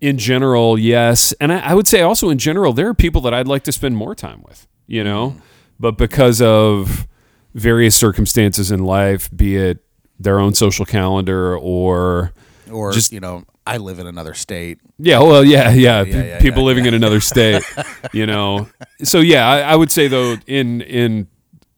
in 0.00 0.18
general, 0.18 0.78
yes. 0.78 1.32
And 1.40 1.52
I, 1.52 1.58
I 1.70 1.74
would 1.74 1.86
say 1.86 2.00
also 2.00 2.30
in 2.30 2.38
general, 2.38 2.72
there 2.72 2.88
are 2.88 2.94
people 2.94 3.20
that 3.22 3.34
I'd 3.34 3.46
like 3.48 3.62
to 3.64 3.72
spend 3.72 3.96
more 3.96 4.14
time 4.14 4.42
with, 4.48 4.66
you 4.86 5.04
know, 5.04 5.30
Mm-hmm. 5.30 5.38
but 5.78 5.96
because 5.98 6.40
of 6.42 7.06
various 7.54 7.94
circumstances 7.96 8.70
in 8.72 8.84
life, 8.84 9.30
be 9.34 9.56
it 9.56 9.78
their 10.18 10.40
own 10.40 10.52
social 10.54 10.84
calendar 10.84 11.56
or 11.56 12.32
or 12.70 12.92
Just- 12.92 13.12
you 13.12 13.20
know, 13.20 13.44
I 13.66 13.76
live 13.76 13.98
in 13.98 14.06
another 14.06 14.32
state. 14.34 14.78
yeah, 14.98 15.18
well, 15.20 15.44
yeah, 15.44 15.70
yeah, 15.72 16.02
Yeah, 16.02 16.24
yeah, 16.24 16.38
people 16.40 16.62
yeah, 16.62 16.66
living 16.66 16.86
in 16.86 16.94
another 16.94 17.20
state, 17.20 17.62
you 18.12 18.24
know. 18.26 18.68
So 19.02 19.20
yeah, 19.20 19.46
I, 19.48 19.60
I 19.60 19.76
would 19.76 19.90
say 19.92 20.08
though, 20.08 20.36
in 20.46 20.80
in 20.82 21.28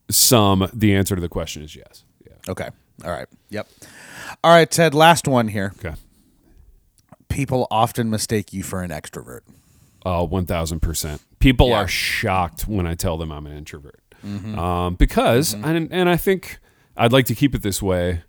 some, 0.09 0.69
the 0.73 0.95
answer 0.95 1.15
to 1.15 1.21
the 1.21 1.29
question 1.29 1.63
is 1.63 1.75
yes. 1.75 2.03
Yeah. 2.25 2.33
Okay. 2.51 2.69
All 3.03 3.11
right. 3.11 3.27
Yep. 3.49 3.67
All 4.43 4.51
right, 4.51 4.69
Ted, 4.71 4.93
last 4.93 5.27
one 5.27 5.47
here. 5.49 5.73
Okay. 5.83 5.95
People 7.29 7.67
often 7.71 8.09
mistake 8.09 8.51
you 8.53 8.61
for 8.63 8.81
an 8.83 8.89
extrovert. 8.91 9.41
Oh, 10.05 10.23
one 10.25 10.45
thousand 10.45 10.81
percent. 10.81 11.21
People 11.39 11.73
are 11.73 11.87
shocked 11.87 12.67
when 12.67 12.85
I 12.85 12.95
tell 12.95 13.17
them 13.17 13.31
I'm 13.31 13.45
an 13.47 13.55
introvert, 13.57 14.01
um, 14.23 14.95
because 14.95 15.53
and 15.53 15.91
and 15.91 16.09
I 16.09 16.17
think 16.17 16.59
I'd 16.97 17.11
like 17.13 17.25
to 17.27 17.35
keep 17.35 17.55
it 17.55 17.61
this 17.63 17.81
way. 17.81 18.23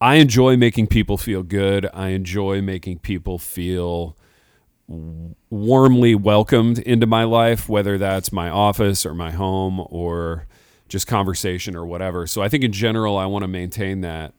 I 0.00 0.16
enjoy 0.16 0.56
making 0.56 0.86
people 0.88 1.16
feel 1.18 1.42
good. 1.42 1.88
I 1.92 2.08
enjoy 2.08 2.62
making 2.62 3.00
people 3.00 3.38
feel 3.38 4.16
warmly 5.50 6.14
welcomed 6.14 6.78
into 6.78 7.06
my 7.06 7.24
life, 7.24 7.68
whether 7.68 7.98
that's 7.98 8.32
my 8.32 8.48
office 8.48 9.04
or 9.04 9.14
my 9.14 9.30
home 9.32 9.84
or 9.90 10.46
just 10.88 11.06
conversation 11.06 11.76
or 11.76 11.84
whatever. 11.84 12.26
So 12.26 12.42
I 12.42 12.48
think 12.48 12.64
in 12.64 12.72
general, 12.72 13.16
I 13.18 13.26
want 13.26 13.42
to 13.42 13.48
maintain 13.48 14.00
that. 14.02 14.32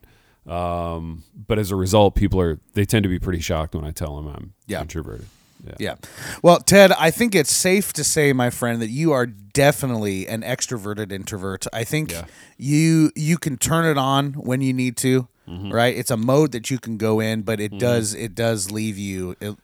Um, 0.47 1.23
but 1.47 1.59
as 1.59 1.69
a 1.69 1.75
result, 1.75 2.15
people 2.15 2.39
are 2.41 2.59
they 2.73 2.85
tend 2.85 3.03
to 3.03 3.09
be 3.09 3.19
pretty 3.19 3.39
shocked 3.41 3.75
when 3.75 3.83
I 3.85 3.91
tell 3.91 4.15
them 4.15 4.27
I'm 4.27 4.53
Yeah. 4.65 4.81
introverted. 4.81 5.27
Yeah. 5.67 5.73
Yeah. 5.77 5.95
Well, 6.41 6.59
Ted, 6.59 6.93
I 6.93 7.11
think 7.11 7.35
it's 7.35 7.53
safe 7.53 7.91
to 7.93 8.03
say, 8.03 8.31
my 8.33 8.49
friend, 8.49 8.81
that 8.81 8.89
you 8.89 9.11
are 9.11 9.25
definitely 9.27 10.25
an 10.27 10.41
extroverted 10.41 11.11
introvert. 11.11 11.67
I 11.73 11.83
think 11.83 12.11
Yeah. 12.13 12.23
you 12.57 13.11
you 13.15 13.37
can 13.37 13.57
turn 13.57 13.85
it 13.85 13.97
on 13.97 14.33
when 14.33 14.61
you 14.61 14.73
need 14.73 14.95
to. 14.97 15.27
Right? 15.71 15.95
It's 15.95 16.11
a 16.11 16.17
mode 16.17 16.51
that 16.51 16.69
you 16.69 16.77
can 16.79 16.97
go 16.97 17.19
in, 17.19 17.41
but 17.41 17.59
Mm-hmm. 17.59 17.75
it 17.75 17.79
does 17.79 18.13
it 18.13 18.35
does 18.35 18.71
leave 18.71 18.97
you 18.97 19.35
it, 19.41 19.55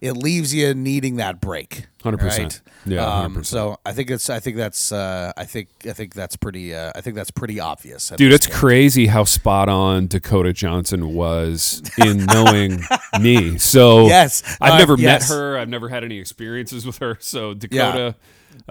it 0.00 0.12
leaves 0.12 0.54
you 0.54 0.72
needing 0.74 1.16
that 1.16 1.40
break. 1.40 1.86
100%. 2.02 2.22
right? 2.22 2.60
Yeah, 2.86 3.04
Um, 3.04 3.34
100%. 3.36 3.46
so 3.46 3.78
I 3.84 3.92
think 3.92 4.10
it's 4.10 4.30
I 4.30 4.38
think 4.40 4.56
that's 4.56 4.92
uh, 4.92 5.32
I 5.36 5.44
think 5.44 5.68
I 5.88 5.92
think 5.92 6.14
that's 6.14 6.36
pretty 6.36 6.74
uh, 6.74 6.92
I 6.94 7.00
think 7.00 7.16
that's 7.16 7.30
pretty 7.32 7.58
obvious. 7.60 8.08
Dude, 8.16 8.32
it's 8.32 8.46
point. 8.46 8.58
crazy 8.58 9.06
how 9.08 9.24
spot 9.24 9.68
on 9.68 10.06
Dakota 10.06 10.52
Johnson 10.52 11.12
was 11.14 11.82
in 11.98 12.24
knowing 12.26 12.80
me. 13.20 13.58
So 13.58 14.06
Yes. 14.06 14.42
I've 14.60 14.74
Uh, 14.74 14.78
never 14.78 14.94
yes. 14.96 15.28
met 15.28 15.36
her. 15.36 15.58
I've 15.58 15.68
never 15.68 15.88
had 15.88 16.04
any 16.04 16.18
experiences 16.18 16.86
with 16.86 16.98
her. 16.98 17.18
So 17.20 17.52
Dakota, 17.54 18.14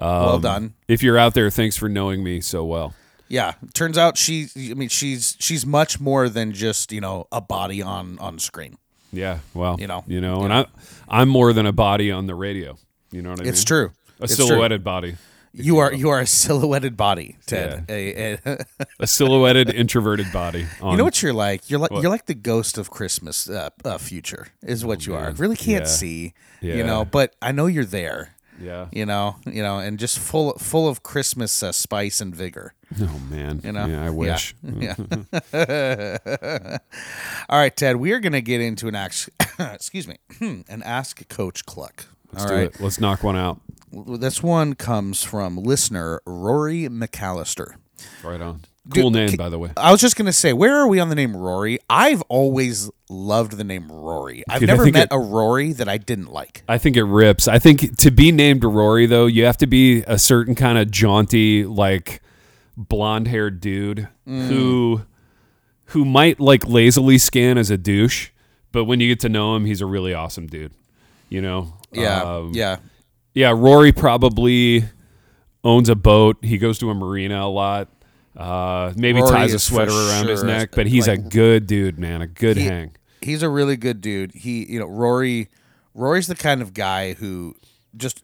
well 0.02 0.36
um, 0.36 0.42
done. 0.42 0.74
If 0.88 1.04
you're 1.04 1.18
out 1.18 1.34
there, 1.36 1.50
thanks 1.50 1.76
for 1.78 1.90
knowing 1.90 2.24
me 2.24 2.40
so 2.42 2.64
well. 2.66 2.94
Yeah, 3.28 3.54
turns 3.74 3.98
out 3.98 4.18
she. 4.18 4.48
I 4.58 4.74
mean, 4.76 4.90
she's 4.90 5.36
she's 5.40 5.66
much 5.66 6.00
more 6.00 6.30
than 6.30 6.54
just 6.54 6.92
you 6.92 7.02
know 7.02 7.28
a 7.32 7.42
body 7.42 7.82
on 7.82 8.20
on 8.20 8.38
screen. 8.40 8.78
Yeah, 9.12 9.40
well, 9.54 9.78
You 9.80 9.88
know, 9.88 10.04
you 10.08 10.20
know, 10.20 10.44
and 10.44 10.54
I, 10.54 10.66
I'm 11.08 11.30
more 11.30 11.54
than 11.54 11.66
a 11.66 11.72
body 11.72 12.12
on 12.12 12.28
the 12.28 12.36
radio. 12.36 12.78
You 13.12 13.22
know 13.22 13.30
what 13.30 13.40
I 13.40 13.44
mean? 13.44 13.50
It's 13.54 13.64
true. 13.64 13.92
A 14.20 14.24
It's 14.26 14.36
true. 14.36 14.46
silhouetted 14.48 14.84
body, 14.84 15.16
You 15.54 15.78
are 15.78 15.94
you 15.94 16.10
are 16.10 16.20
a 16.20 16.26
silhouetted 16.28 16.98
body, 16.98 17.38
Ted. 17.46 17.86
Yeah. 17.88 17.96
A- 17.96 18.34
a- 18.46 18.66
a 19.00 19.08
silhouetted 19.08 19.70
introverted 19.70 20.34
body. 20.34 20.66
On, 20.82 20.92
you 20.92 20.98
know 20.98 21.06
what 21.06 21.22
you're 21.24 21.32
like? 21.34 21.70
You're 21.70 21.80
like 21.80 21.92
What? 21.92 22.02
you're 22.02 22.12
like 22.12 22.26
the 22.26 22.34
ghost 22.36 22.78
of 22.78 22.90
Christmas 22.92 23.50
uh, 23.50 23.70
uh, 23.86 23.98
future 23.98 24.48
is 24.62 24.84
what 24.84 25.08
you 25.08 25.16
are. 25.16 25.32
Really 25.32 25.56
can't 25.56 25.86
Yeah. 25.86 25.90
see, 25.90 26.34
Yeah. 26.62 26.76
you 26.76 26.84
know, 26.84 27.06
but 27.06 27.36
I 27.42 27.54
know 27.54 27.68
you're 27.68 27.86
there. 27.86 28.35
Yeah. 28.60 28.88
You 28.92 29.06
know, 29.06 29.36
you 29.46 29.62
know, 29.62 29.80
and 29.80 30.00
just 30.00 30.18
full 30.20 30.54
full 30.54 30.88
of 30.88 31.04
Christmas 31.04 31.62
uh, 31.62 31.72
spice 31.72 32.22
and 32.22 32.34
vigor. 32.36 32.74
Oh 33.02 33.20
man. 33.30 33.62
You 33.64 33.72
know, 33.72 33.86
Yeah, 33.86 34.06
I 34.06 34.10
wish. 34.10 34.56
Yeah. 34.64 34.96
All 37.50 37.60
right, 37.60 37.76
Ted. 37.76 37.98
We 37.98 38.12
are 38.14 38.20
going 38.20 38.34
to 38.34 38.42
get 38.42 38.62
into 38.62 38.88
an 38.88 38.96
ask. 38.96 39.30
excuse 39.60 40.08
me, 40.08 40.18
an 40.40 40.84
ask 40.84 41.28
Coach 41.30 41.66
Kluck. 41.66 42.06
Let's 42.32 42.44
All 42.44 42.50
do 42.50 42.56
right. 42.56 42.68
it. 42.76 42.80
Let's 42.80 43.00
knock 43.00 43.24
one 43.24 43.36
out. 43.38 43.62
This 43.92 44.44
one 44.44 44.76
comes 44.76 45.24
from 45.24 45.58
listener 45.58 46.22
Rory 46.26 46.84
McAllister. 46.90 47.76
Right 48.24 48.42
on. 48.42 48.62
Cool 48.94 49.10
name, 49.12 49.30
ca- 49.30 49.36
by 49.38 49.50
the 49.50 49.58
way. 49.58 49.72
I 49.78 49.92
was 49.92 50.00
just 50.02 50.16
gonna 50.16 50.32
say, 50.34 50.54
where 50.54 50.76
are 50.76 50.88
we 50.88 51.00
on 51.00 51.10
the 51.10 51.16
name 51.16 51.36
Rory? 51.36 51.80
I've 51.90 52.22
always 52.24 52.90
loved 53.10 53.54
the 53.54 53.64
name 53.64 53.92
Rory. 53.92 54.44
I've 54.50 54.60
Dude, 54.60 54.70
I 54.70 54.74
never 54.74 54.84
think 54.84 54.94
met 54.96 55.06
it- 55.12 55.16
a 55.16 55.20
Rory 55.20 55.74
that 55.74 55.90
I 55.90 55.98
didn't 55.98 56.32
like. 56.32 56.64
I 56.68 56.78
think 56.78 56.96
it 56.96 57.04
rips. 57.04 57.48
I 57.48 57.58
think 57.60 57.98
to 57.98 58.12
be 58.12 58.32
named 58.32 58.64
Rory 58.64 59.06
though, 59.08 59.26
you 59.26 59.46
have 59.46 59.58
to 59.58 59.68
be 59.68 60.04
a 60.04 60.20
certain 60.20 60.54
kind 60.56 60.78
of 60.78 60.92
jaunty, 60.92 61.64
like 61.66 62.22
blonde 62.78 63.28
haired 63.28 63.60
dude 63.62 64.08
Mm. 64.28 64.48
who 64.50 65.02
who 65.90 66.04
might 66.06 66.40
like 66.40 66.68
lazily 66.68 67.18
scan 67.18 67.58
as 67.58 67.70
a 67.72 67.78
douche, 67.78 68.30
but 68.72 68.86
when 68.86 69.00
you 69.00 69.08
get 69.08 69.20
to 69.22 69.30
know 69.30 69.56
him, 69.56 69.66
he's 69.66 69.82
a 69.82 69.86
really 69.86 70.14
awesome 70.14 70.48
dude. 70.48 70.74
You 71.30 71.42
know? 71.42 71.74
Yeah, 71.92 72.22
Um, 72.22 72.52
yeah, 72.54 72.78
Yeah, 73.34 73.52
Rory 73.56 73.92
probably 73.92 74.84
owns 75.64 75.90
a 75.90 75.96
boat. 75.96 76.38
He 76.44 76.58
goes 76.58 76.78
to 76.80 76.90
a 76.90 76.94
marina 76.94 77.42
a 77.44 77.50
lot. 77.50 77.88
Uh, 78.36 78.92
maybe 78.96 79.22
Rory 79.22 79.32
ties 79.32 79.54
a 79.54 79.60
sweater 79.60 79.92
around 79.92 80.28
his 80.28 80.44
neck, 80.44 80.72
but 80.74 80.88
he's 80.88 81.08
a 81.08 81.18
good 81.18 81.68
dude, 81.68 81.98
man. 82.00 82.22
A 82.22 82.28
good 82.28 82.58
He- 82.58 82.66
hang. 82.66 82.92
he's 83.22 83.42
a 83.44 83.50
really 83.50 83.78
good 83.78 84.02
dude. 84.02 84.34
He, 84.34 84.66
you 84.72 84.80
know, 84.80 84.86
Rory. 84.88 85.50
Rory's 85.94 86.28
the 86.28 86.36
kind 86.36 86.62
of 86.62 86.74
guy 86.74 87.14
who 87.14 87.56
just 87.96 88.22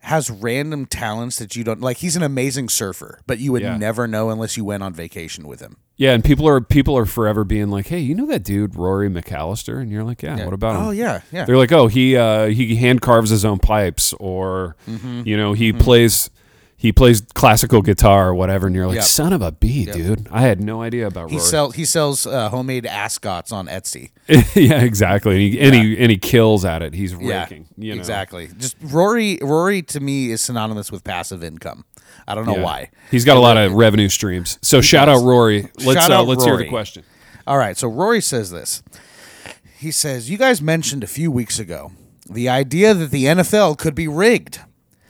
has 0.00 0.30
random 0.30 0.86
talents 0.86 1.36
that 1.38 1.54
you 1.56 1.64
don't 1.64 1.80
like. 1.82 1.98
He's 1.98 2.16
an 2.16 2.22
amazing 2.22 2.68
surfer, 2.70 3.20
but 3.26 3.38
you 3.40 3.52
would 3.52 3.62
Yeah. 3.62 3.76
never 3.76 4.06
know 4.06 4.30
unless 4.30 4.56
you 4.56 4.64
went 4.64 4.82
on 4.82 4.94
vacation 4.94 5.46
with 5.46 5.60
him. 5.60 5.76
Yeah, 5.96 6.12
and 6.12 6.24
people 6.24 6.48
are 6.48 6.60
people 6.60 6.96
are 6.96 7.04
forever 7.04 7.44
being 7.44 7.68
like, 7.68 7.88
"Hey, 7.88 7.98
you 7.98 8.14
know 8.14 8.24
that 8.26 8.44
dude 8.44 8.76
Rory 8.76 9.10
McAllister?" 9.10 9.82
And 9.82 9.90
you're 9.90 10.04
like, 10.04 10.22
"Yeah, 10.22 10.44
what 10.44 10.54
about 10.54 10.76
him?" 10.76 10.82
Oh 10.86 10.90
yeah, 10.92 11.20
yeah. 11.32 11.44
They're 11.44 11.56
like, 11.58 11.72
"Oh, 11.72 11.88
he 11.88 12.16
uh, 12.16 12.46
he 12.46 12.76
hand 12.76 13.02
carves 13.02 13.28
his 13.30 13.44
own 13.44 13.58
pipes, 13.58 14.14
or 14.14 14.76
Mm-hmm. 14.88 15.22
you 15.26 15.36
know, 15.36 15.52
he 15.54 15.72
plays 15.72 16.30
he 16.80 16.92
plays 16.92 17.20
classical 17.34 17.82
guitar 17.82 18.28
or 18.28 18.34
whatever." 18.34 18.66
And 18.68 18.74
you're 18.74 18.86
like, 18.86 18.94
Yep. 18.96 19.04
"Son 19.04 19.32
of 19.34 19.42
a 19.42 19.52
bee, 19.52 19.84
dude! 19.84 20.28
I 20.30 20.40
had 20.42 20.60
no 20.62 20.80
idea 20.80 21.06
about 21.06 21.28
He 21.30 21.36
Rory." 21.36 21.46
sells 21.48 21.74
he 21.74 21.84
sells 21.84 22.26
uh, 22.26 22.48
homemade 22.48 22.86
ascots 22.86 23.52
on 23.52 23.66
Etsy. 23.66 24.10
yeah, 24.56 24.80
exactly. 24.82 25.32
And 25.34 25.40
he, 25.54 25.60
and 25.60 25.74
he 25.74 25.98
and 25.98 26.10
he 26.10 26.16
kills 26.16 26.64
at 26.64 26.80
it. 26.82 26.94
He's 26.94 27.14
raking. 27.14 27.66
You 27.76 27.94
know? 27.94 27.98
exactly. 27.98 28.48
Just 28.58 28.76
Rory. 28.80 29.38
Rory 29.42 29.82
to 29.82 30.00
me 30.00 30.30
is 30.30 30.40
synonymous 30.40 30.90
with 30.92 31.04
passive 31.04 31.42
income. 31.44 31.84
I 32.26 32.34
don't 32.34 32.46
know 32.46 32.56
Yeah. 32.56 32.62
why. 32.62 32.90
He's 33.10 33.24
got 33.24 33.36
a 33.36 33.40
lot 33.40 33.56
of 33.56 33.72
revenue 33.72 34.08
streams. 34.08 34.58
So 34.62 34.80
shout 34.80 35.08
out 35.08 35.22
Rory. 35.24 35.68
Let's 35.84 36.00
Shout 36.00 36.10
uh, 36.10 36.20
out 36.20 36.26
let's 36.28 36.44
hear 36.44 36.54
Rory. 36.54 36.64
the 36.64 36.70
question. 36.70 37.02
All 37.46 37.58
right, 37.58 37.76
so 37.76 37.88
Rory 37.88 38.20
says 38.20 38.50
this. 38.50 38.82
He 39.78 39.90
says, 39.90 40.28
You 40.28 40.36
guys 40.38 40.60
mentioned 40.60 41.02
a 41.04 41.06
few 41.06 41.30
weeks 41.30 41.58
ago 41.58 41.92
the 42.28 42.48
idea 42.48 42.92
that 42.94 43.10
the 43.10 43.24
NFL 43.24 43.78
could 43.78 43.94
be 43.94 44.06
rigged. 44.08 44.60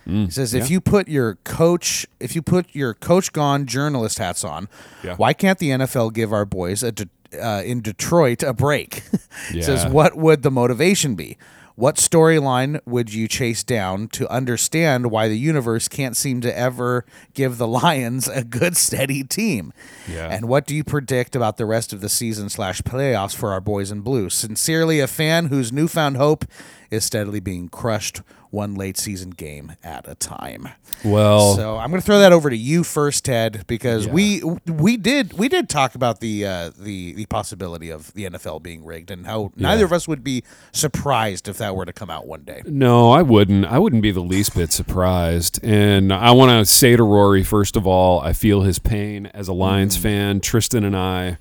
Mm, 0.08 0.24
he 0.26 0.30
says, 0.30 0.54
if 0.54 0.70
you 0.70 0.80
put 0.80 1.06
your 1.08 1.34
coach, 1.44 2.06
if 2.18 2.34
you 2.34 2.42
put 2.42 2.74
your 2.74 2.94
coach 2.94 3.32
gone 3.32 3.66
journalist 3.66 4.18
hats 4.18 4.42
on, 4.42 4.68
Yeah. 5.04 5.16
why 5.16 5.32
can't 5.34 5.58
the 5.58 5.70
NFL 5.70 6.12
give 6.14 6.32
our 6.32 6.44
boys 6.46 6.82
a 6.82 6.92
De- 6.92 7.08
uh, 7.40 7.62
in 7.62 7.82
Detroit 7.82 8.42
a 8.42 8.52
break? 8.54 9.02
He 9.52 9.62
says, 9.62 9.86
what 9.86 10.16
would 10.16 10.42
the 10.42 10.50
motivation 10.50 11.14
be? 11.14 11.36
What 11.76 11.94
storyline 11.94 12.80
would 12.86 13.14
you 13.14 13.28
chase 13.28 13.62
down 13.62 14.08
to 14.08 14.28
understand 14.28 15.12
why 15.12 15.28
the 15.28 15.38
universe 15.38 15.86
can't 15.86 16.16
seem 16.16 16.40
to 16.40 16.58
ever 16.58 17.04
give 17.34 17.56
the 17.56 17.68
Lions 17.80 18.26
a 18.26 18.42
good, 18.42 18.76
steady 18.76 19.22
team? 19.22 19.72
Yeah. 20.10 20.26
And 20.28 20.48
what 20.48 20.66
do 20.66 20.74
you 20.74 20.82
predict 20.82 21.36
about 21.36 21.56
the 21.56 21.66
rest 21.66 21.92
of 21.92 22.00
the 22.00 22.08
season 22.08 22.48
slash 22.48 22.82
playoffs 22.82 23.36
for 23.36 23.52
our 23.52 23.60
boys 23.60 23.92
in 23.92 24.00
blue? 24.00 24.28
Sincerely, 24.28 24.98
a 24.98 25.06
fan 25.06 25.46
whose 25.46 25.70
newfound 25.70 26.16
hope 26.16 26.44
is 26.90 27.04
steadily 27.04 27.40
being 27.40 27.68
crushed 27.68 28.22
one 28.50 28.74
late 28.74 28.96
season 28.96 29.28
game 29.28 29.72
at 29.84 30.08
a 30.08 30.14
time. 30.14 30.70
Well, 31.04 31.54
So 31.54 31.76
I'm 31.76 31.90
going 31.90 32.00
to 32.00 32.06
throw 32.06 32.18
that 32.18 32.32
over 32.32 32.48
to 32.48 32.56
you 32.56 32.82
first, 32.82 33.26
Ted, 33.26 33.64
because 33.66 34.06
Yeah. 34.06 34.12
we 34.12 34.42
we 34.66 34.96
did 34.96 35.34
we 35.34 35.50
did 35.50 35.68
talk 35.68 35.94
about 35.94 36.20
the 36.20 36.46
uh, 36.46 36.70
the 36.78 37.12
the 37.12 37.26
possibility 37.26 37.90
of 37.90 38.12
the 38.14 38.24
NFL 38.24 38.62
being 38.62 38.86
rigged 38.86 39.10
and 39.10 39.26
how 39.26 39.52
neither 39.54 39.84
of 39.84 39.92
us 39.92 40.08
would 40.08 40.24
be 40.24 40.44
surprised 40.72 41.46
if 41.46 41.58
that 41.58 41.76
were 41.76 41.84
to 41.84 41.92
come 41.92 42.08
out 42.08 42.26
one 42.26 42.42
day. 42.44 42.62
No, 42.64 43.10
I 43.10 43.20
wouldn't. 43.20 43.66
I 43.66 43.78
wouldn't 43.78 44.00
be 44.02 44.10
the 44.12 44.20
least 44.22 44.54
bit 44.54 44.72
surprised. 44.72 45.62
And 45.62 46.10
I 46.10 46.30
want 46.30 46.50
to 46.50 46.64
say 46.64 46.96
to 46.96 47.02
Rory, 47.02 47.42
first 47.44 47.76
of 47.76 47.86
all, 47.86 48.20
I 48.20 48.32
feel 48.32 48.62
his 48.62 48.78
pain 48.78 49.26
as 49.34 49.46
a 49.48 49.52
Lions 49.52 49.94
Mm-hmm. 49.94 50.02
fan. 50.02 50.40
Tristan 50.40 50.84
and 50.84 50.96
I, 50.96 51.36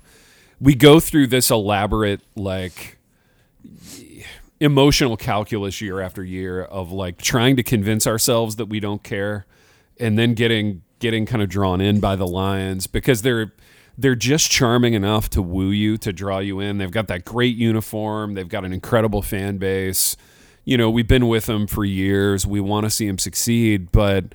we 0.60 0.74
go 0.74 1.00
through 1.00 1.28
this 1.28 1.50
elaborate, 1.50 2.20
like, 2.36 2.98
emotional 4.60 5.16
calculus 5.16 5.80
year 5.80 6.00
after 6.00 6.24
year 6.24 6.62
of 6.62 6.90
like 6.90 7.18
trying 7.18 7.56
to 7.56 7.62
convince 7.62 8.06
ourselves 8.06 8.56
that 8.56 8.66
we 8.66 8.80
don't 8.80 9.02
care 9.02 9.46
and 9.98 10.18
then 10.18 10.34
getting 10.34 10.82
getting 10.98 11.26
kind 11.26 11.42
of 11.42 11.48
drawn 11.48 11.80
in 11.80 12.00
by 12.00 12.16
the 12.16 12.26
lions 12.26 12.86
because 12.86 13.22
they're 13.22 13.52
they're 13.96 14.16
just 14.16 14.50
charming 14.50 14.94
enough 14.94 15.28
to 15.30 15.42
woo 15.42 15.70
you 15.70 15.96
to 15.98 16.12
draw 16.12 16.38
you 16.38 16.60
in. 16.60 16.78
They've 16.78 16.90
got 16.90 17.08
that 17.08 17.24
great 17.24 17.56
uniform. 17.56 18.34
They've 18.34 18.48
got 18.48 18.64
an 18.64 18.72
incredible 18.72 19.22
fan 19.22 19.58
base. 19.58 20.16
You 20.64 20.76
know 20.76 20.90
we've 20.90 21.08
been 21.08 21.28
with 21.28 21.46
them 21.46 21.66
for 21.66 21.84
years. 21.84 22.46
We 22.46 22.60
want 22.60 22.84
to 22.84 22.90
see 22.90 23.06
them 23.06 23.18
succeed 23.18 23.92
but 23.92 24.34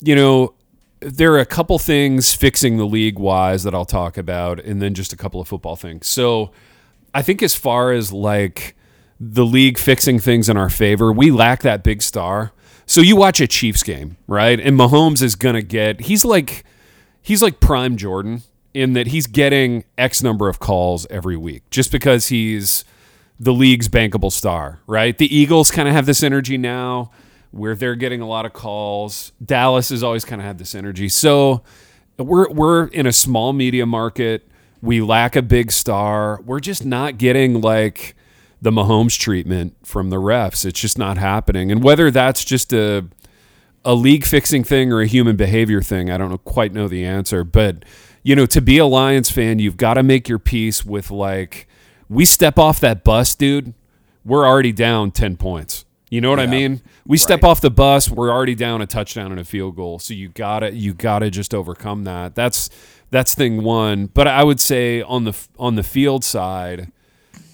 you 0.00 0.14
know 0.14 0.54
there 1.00 1.34
are 1.34 1.40
a 1.40 1.46
couple 1.46 1.78
things 1.78 2.34
fixing 2.34 2.78
the 2.78 2.86
league 2.86 3.18
wise 3.18 3.64
that 3.64 3.74
I'll 3.74 3.84
talk 3.84 4.16
about 4.16 4.60
and 4.60 4.80
then 4.80 4.94
just 4.94 5.12
a 5.12 5.16
couple 5.16 5.40
of 5.40 5.48
football 5.48 5.76
things. 5.76 6.06
So 6.06 6.52
I 7.12 7.22
think 7.22 7.42
as 7.42 7.54
far 7.54 7.92
as 7.92 8.12
like 8.12 8.75
the 9.18 9.44
league 9.44 9.78
fixing 9.78 10.18
things 10.18 10.48
in 10.48 10.56
our 10.56 10.70
favor, 10.70 11.12
we 11.12 11.30
lack 11.30 11.62
that 11.62 11.82
big 11.82 12.02
star. 12.02 12.52
So 12.86 13.00
you 13.00 13.16
watch 13.16 13.40
a 13.40 13.46
Chiefs 13.46 13.82
game, 13.82 14.16
right? 14.26 14.60
And 14.60 14.78
Mahomes 14.78 15.22
is 15.22 15.34
gonna 15.34 15.62
get 15.62 16.02
he's 16.02 16.24
like 16.24 16.64
he's 17.22 17.42
like 17.42 17.60
prime 17.60 17.96
Jordan 17.96 18.42
in 18.74 18.92
that 18.92 19.08
he's 19.08 19.26
getting 19.26 19.84
X 19.98 20.22
number 20.22 20.48
of 20.48 20.58
calls 20.58 21.06
every 21.10 21.36
week 21.36 21.68
just 21.70 21.90
because 21.90 22.28
he's 22.28 22.84
the 23.38 23.52
league's 23.52 23.88
bankable 23.88 24.32
star, 24.32 24.80
right? 24.86 25.16
The 25.16 25.34
Eagles 25.34 25.70
kind 25.70 25.88
of 25.88 25.94
have 25.94 26.06
this 26.06 26.22
energy 26.22 26.56
now 26.58 27.10
where 27.50 27.74
they're 27.74 27.94
getting 27.94 28.20
a 28.20 28.26
lot 28.26 28.46
of 28.46 28.52
calls. 28.52 29.32
Dallas 29.44 29.88
has 29.90 30.02
always 30.02 30.24
kind 30.24 30.40
of 30.40 30.46
had 30.46 30.58
this 30.58 30.74
energy. 30.74 31.08
So 31.08 31.62
we're 32.18 32.50
we're 32.50 32.86
in 32.88 33.06
a 33.06 33.12
small 33.12 33.52
media 33.52 33.86
market. 33.86 34.48
We 34.82 35.00
lack 35.00 35.36
a 35.36 35.42
big 35.42 35.72
star. 35.72 36.40
We're 36.42 36.60
just 36.60 36.84
not 36.84 37.18
getting 37.18 37.60
like 37.60 38.15
the 38.60 38.70
Mahomes 38.70 39.18
treatment 39.18 39.76
from 39.84 40.10
the 40.10 40.16
refs. 40.16 40.64
It's 40.64 40.80
just 40.80 40.98
not 40.98 41.18
happening. 41.18 41.70
And 41.70 41.82
whether 41.82 42.10
that's 42.10 42.44
just 42.44 42.72
a 42.72 43.06
a 43.84 43.94
league 43.94 44.24
fixing 44.24 44.64
thing 44.64 44.92
or 44.92 45.00
a 45.00 45.06
human 45.06 45.36
behavior 45.36 45.80
thing, 45.80 46.10
I 46.10 46.18
don't 46.18 46.30
know, 46.30 46.38
quite 46.38 46.72
know 46.72 46.88
the 46.88 47.04
answer. 47.04 47.44
But 47.44 47.84
you 48.22 48.34
know, 48.34 48.46
to 48.46 48.60
be 48.60 48.78
a 48.78 48.86
Lions 48.86 49.30
fan, 49.30 49.60
you've 49.60 49.76
got 49.76 49.94
to 49.94 50.02
make 50.02 50.28
your 50.28 50.40
peace 50.40 50.84
with 50.84 51.10
like 51.10 51.68
we 52.08 52.24
step 52.24 52.58
off 52.58 52.80
that 52.80 53.04
bus, 53.04 53.34
dude. 53.34 53.74
We're 54.24 54.46
already 54.46 54.72
down 54.72 55.12
ten 55.12 55.36
points. 55.36 55.84
You 56.10 56.20
know 56.20 56.30
what 56.30 56.38
I 56.40 56.46
mean? 56.46 56.82
We 57.04 57.18
step 57.18 57.42
off 57.42 57.60
the 57.60 57.70
bus, 57.70 58.08
we're 58.08 58.30
already 58.30 58.54
down 58.54 58.80
a 58.80 58.86
touchdown 58.86 59.32
and 59.32 59.40
a 59.40 59.44
field 59.44 59.74
goal. 59.74 59.98
So 59.98 60.14
you 60.14 60.28
gotta 60.28 60.72
you 60.72 60.94
gotta 60.94 61.30
just 61.30 61.52
overcome 61.52 62.04
that. 62.04 62.34
That's 62.34 62.70
that's 63.10 63.34
thing 63.34 63.62
one. 63.62 64.06
But 64.06 64.28
I 64.28 64.44
would 64.44 64.60
say 64.60 65.02
on 65.02 65.24
the 65.24 65.36
on 65.58 65.74
the 65.74 65.82
field 65.82 66.24
side, 66.24 66.92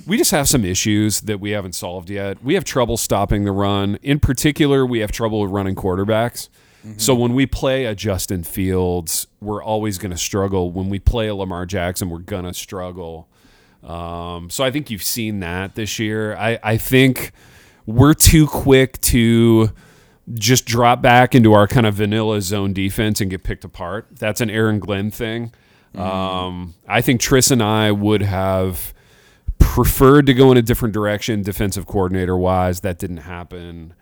we 0.07 0.17
just 0.17 0.31
have 0.31 0.49
some 0.49 0.65
issues 0.65 1.21
that 1.23 1.41
we 1.41 1.51
haven't 1.51 1.75
solved 1.75 2.11
yet. 2.11 2.43
We 2.43 2.55
have 2.55 2.65
trouble 2.65 2.97
stopping 2.97 3.45
the 3.45 3.53
run. 3.53 3.99
In 4.03 4.21
particular, 4.21 4.85
we 4.85 5.01
have 5.01 5.13
trouble 5.13 5.41
with 5.41 5.51
running 5.51 5.75
quarterbacks. 5.75 6.49
So 6.97 7.15
when 7.15 7.35
we 7.35 7.47
play 7.47 7.85
a 7.85 7.95
Justin 7.95 8.43
Fields, 8.43 9.29
we're 9.41 9.63
always 9.63 9.99
going 9.99 10.11
to 10.11 10.19
struggle. 10.19 10.73
When 10.73 10.89
we 10.89 10.99
play 10.99 11.29
a 11.29 11.35
Lamar 11.35 11.65
Jackson, 11.65 12.11
we're 12.11 12.19
going 12.19 12.45
to 12.45 12.53
struggle. 12.53 13.29
Um, 13.85 14.51
so 14.51 14.65
I 14.65 14.73
think 14.73 14.91
you've 14.91 15.03
seen 15.05 15.39
that 15.41 15.77
this 15.77 16.01
year. 16.01 16.37
I, 16.37 16.59
I 16.61 16.77
think 16.79 17.31
we're 17.87 18.15
too 18.15 18.49
quick 18.49 19.01
to 19.03 19.71
just 20.35 20.67
drop 20.67 21.01
back 21.01 21.37
into 21.37 21.53
our 21.53 21.69
kind 21.69 21.87
of 21.87 21.95
vanilla 21.95 22.41
zone 22.41 22.73
defense 22.73 23.21
and 23.21 23.31
get 23.31 23.45
picked 23.45 23.65
apart. 23.65 24.09
That's 24.11 24.41
an 24.41 24.51
Aaron 24.51 24.81
Glenn 24.81 25.13
thing. 25.13 25.53
Um, 25.95 26.75
I 26.89 27.01
think 27.01 27.21
Tris 27.21 27.53
and 27.53 27.63
I 27.63 27.93
would 27.93 28.23
have 28.23 28.93
preferred 29.63 30.27
to 30.27 30.35
go 30.35 30.51
in 30.53 30.59
a 30.59 30.63
different 30.63 30.95
direction 30.95 31.43
defensive 31.43 31.87
coordinator 31.87 32.37
wise. 32.37 32.81
That 32.81 32.99
didn't 32.99 33.19
happen. 33.19 33.95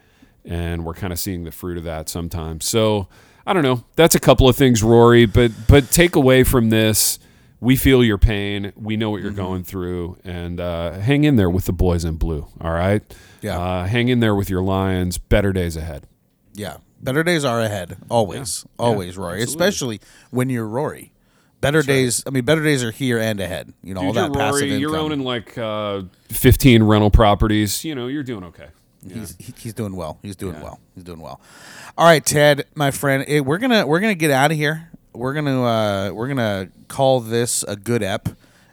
And 0.44 0.84
we're 0.84 0.94
kind 0.94 1.12
of 1.12 1.18
seeing 1.18 1.44
the 1.44 1.50
fruit 1.50 1.78
of 1.78 1.84
that 1.84 2.08
sometimes. 2.08 2.64
So 2.64 3.08
I 3.46 3.52
don't 3.52 3.62
know. 3.62 3.84
That's 3.96 4.14
a 4.14 4.20
couple 4.20 4.48
of 4.48 4.56
things, 4.56 4.82
Rory. 4.82 5.26
But 5.26 5.52
but 5.68 5.90
take 5.90 6.16
away 6.16 6.44
from 6.44 6.70
this, 6.70 7.18
we 7.60 7.76
feel 7.76 8.02
your 8.02 8.18
pain. 8.18 8.72
We 8.76 8.96
know 8.96 9.10
what 9.10 9.22
you're 9.22 9.30
going 9.30 9.64
through, 9.64 10.18
and 10.24 10.60
uh, 10.60 10.92
hang 10.92 11.24
in 11.24 11.36
there 11.36 11.50
with 11.50 11.66
the 11.66 11.72
boys 11.72 12.04
in 12.04 12.16
blue. 12.16 12.46
All 12.60 12.72
right. 12.72 13.02
Yeah. 13.42 13.58
Uh, 13.58 13.86
hang 13.86 14.08
in 14.08 14.20
there 14.20 14.34
with 14.34 14.50
your 14.50 14.62
Lions. 14.62 15.18
Better 15.18 15.52
days 15.52 15.76
ahead. 15.76 16.06
Yeah. 16.54 16.78
Better 17.02 17.22
days 17.22 17.44
are 17.44 17.60
ahead. 17.60 17.96
Always. 18.10 18.66
Always, 18.78 19.16
Rory. 19.16 19.42
Especially 19.42 20.00
when 20.30 20.50
you're 20.50 20.66
Rory. 20.66 21.12
Better 21.60 21.82
days 21.82 22.22
I 22.26 22.30
mean 22.30 22.44
better 22.44 22.62
days 22.62 22.82
are 22.82 22.90
here 22.90 23.18
and 23.18 23.38
ahead. 23.40 23.72
You 23.82 23.94
know, 23.94 24.00
all 24.00 24.12
Dude, 24.12 24.16
that 24.16 24.26
you're 24.26 24.34
passive 24.34 24.60
Rory. 24.60 24.68
income. 24.68 24.80
You're 24.80 24.96
owning 24.96 25.20
like 25.20 25.58
uh, 25.58 26.02
15 26.28 26.82
rental 26.82 27.10
properties. 27.10 27.84
You 27.84 27.94
know, 27.94 28.06
you're 28.06 28.22
doing 28.22 28.44
okay. 28.44 28.68
He's 29.06 29.36
he, 29.38 29.54
he's 29.56 29.74
doing 29.74 29.96
well. 29.96 30.18
He's 30.22 30.36
doing 30.36 30.60
well. 30.60 30.78
He's 30.94 31.04
doing 31.04 31.20
well. 31.20 31.40
All 31.96 32.06
right, 32.06 32.24
Ted, 32.24 32.66
my 32.74 32.90
friend, 32.90 33.24
eh, 33.26 33.40
we're 33.40 33.58
gonna 33.58 33.86
we're 33.86 34.00
gonna 34.00 34.14
get 34.14 34.30
out 34.30 34.50
of 34.50 34.56
here. 34.56 34.90
We're 35.12 35.34
gonna 35.34 35.62
uh, 35.62 36.10
we're 36.12 36.28
gonna 36.28 36.68
call 36.88 37.20
this 37.20 37.62
a 37.64 37.76
good 37.76 38.02
ep, 38.02 38.28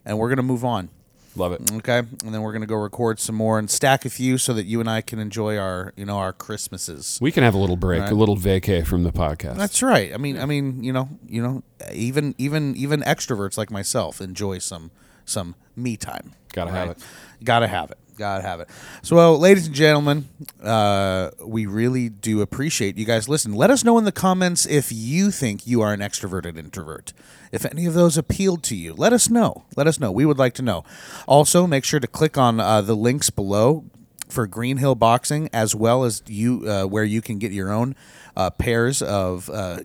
and 0.05 0.19
we're 0.19 0.29
gonna 0.29 0.43
move 0.43 0.65
on. 0.65 0.89
Love 1.37 1.53
it. 1.53 1.71
Okay, 1.71 1.99
and 1.99 2.33
then 2.33 2.41
we're 2.41 2.51
gonna 2.53 2.65
go 2.65 2.75
record 2.75 3.19
some 3.19 3.35
more 3.35 3.59
and 3.59 3.69
stack 3.69 4.05
a 4.05 4.09
few 4.09 4.37
so 4.37 4.53
that 4.53 4.65
you 4.65 4.79
and 4.79 4.89
I 4.89 5.01
can 5.01 5.19
enjoy 5.19 5.57
our 5.57 5.93
you 5.95 6.05
know 6.05 6.17
our 6.17 6.33
Christmases. 6.33 7.19
We 7.21 7.31
can 7.31 7.43
have 7.43 7.53
a 7.53 7.57
little 7.57 7.77
break, 7.77 8.01
Right. 8.01 8.11
a 8.11 8.15
little 8.15 8.37
vacay 8.37 8.85
from 8.85 9.03
the 9.03 9.11
podcast. 9.11 9.55
That's 9.57 9.81
right. 9.83 10.13
I 10.13 10.17
mean, 10.17 10.37
I 10.39 10.45
mean, 10.45 10.83
you 10.83 10.91
know, 10.91 11.09
you 11.27 11.41
know, 11.41 11.63
even 11.93 12.33
even 12.37 12.75
even 12.75 13.01
extroverts 13.01 13.57
like 13.57 13.71
myself 13.71 14.19
enjoy 14.19 14.57
some 14.59 14.91
some 15.25 15.55
me 15.75 15.95
time. 15.97 16.33
Gotta 16.53 16.71
have 16.71 16.89
it. 16.89 16.97
Gotta 17.43 17.67
have 17.67 17.91
it. 17.91 17.97
Gotta 18.17 18.41
have 18.41 18.59
it. 18.61 18.69
So, 19.03 19.35
ladies 19.35 19.67
and 19.67 19.75
gentlemen, 19.75 20.27
uh, 20.63 21.29
we 21.45 21.67
really 21.67 22.09
do 22.09 22.41
appreciate 22.41 22.97
you 22.97 23.05
guys 23.05 23.29
listening. 23.29 23.55
Let 23.55 23.69
us 23.69 23.83
know 23.83 23.99
in 23.99 24.05
the 24.05 24.11
comments 24.11 24.65
if 24.65 24.91
you 24.91 25.29
think 25.29 25.67
you 25.67 25.81
are 25.81 25.93
an 25.93 25.99
extroverted 25.99 26.57
introvert. 26.57 27.13
If 27.51 27.65
any 27.65 27.85
of 27.85 27.93
those 27.93 28.17
appealed 28.17 28.63
to 28.63 28.75
you, 28.75 28.93
let 28.93 29.13
us 29.13 29.29
know. 29.29 29.65
Let 29.75 29.87
us 29.87 29.99
know. 29.99 30.11
We 30.11 30.25
would 30.25 30.37
like 30.37 30.53
to 30.55 30.61
know. 30.61 30.83
Also, 31.27 31.67
make 31.67 31.83
sure 31.83 31.99
to 31.99 32.07
click 32.07 32.37
on 32.37 32.59
uh, 32.59 32.81
the 32.81 32.95
links 32.95 33.29
below 33.29 33.85
for 34.29 34.45
Green 34.47 34.77
Hill 34.77 34.95
Boxing, 34.95 35.49
as 35.53 35.73
well 35.73 36.03
as 36.03 36.21
you, 36.27 36.67
uh, 36.67 36.85
where 36.85 37.03
you 37.05 37.21
can 37.21 37.39
get 37.39 37.51
your 37.51 37.71
own 37.71 37.95
uh, 38.35 38.49
pairs 38.49 39.01
of, 39.01 39.49
uh, 39.49 39.79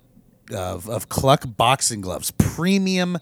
of 0.53 0.89
of 0.89 1.09
Kluck 1.09 1.45
boxing 1.57 2.01
gloves, 2.01 2.31
premium, 2.33 3.19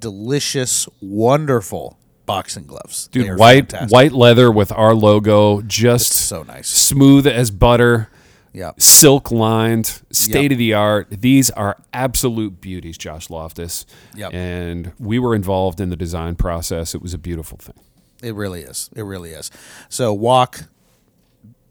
delicious, 0.00 0.88
wonderful 1.00 1.98
boxing 2.26 2.66
gloves. 2.66 3.08
Dude, 3.08 3.38
white 3.38 3.70
fantastic. 3.70 3.92
white 3.92 4.12
leather 4.12 4.50
with 4.50 4.72
our 4.72 4.94
logo, 4.94 5.60
just 5.62 6.12
so 6.12 6.42
nice. 6.42 6.68
smooth 6.68 7.26
as 7.26 7.50
butter, 7.50 8.08
Yeah. 8.54 8.70
silk 8.78 9.30
lined, 9.32 10.00
state 10.12 10.52
of 10.52 10.58
the 10.58 10.72
art. 10.74 11.08
These 11.10 11.50
are 11.50 11.76
absolute 11.92 12.60
beauties, 12.60 12.96
Josh 12.96 13.28
Loftus. 13.28 13.84
Yep. 14.14 14.32
And 14.32 14.92
we 14.98 15.18
were 15.18 15.34
involved 15.34 15.80
in 15.80 15.90
the 15.90 15.96
design 15.96 16.36
process. 16.36 16.94
It 16.94 17.02
was 17.02 17.12
a 17.12 17.18
beautiful 17.18 17.58
thing. 17.58 17.74
It 18.22 18.34
really 18.34 18.62
is. 18.62 18.88
It 18.94 19.02
really 19.02 19.30
is. 19.32 19.50
So 19.88 20.14
walk, 20.14 20.68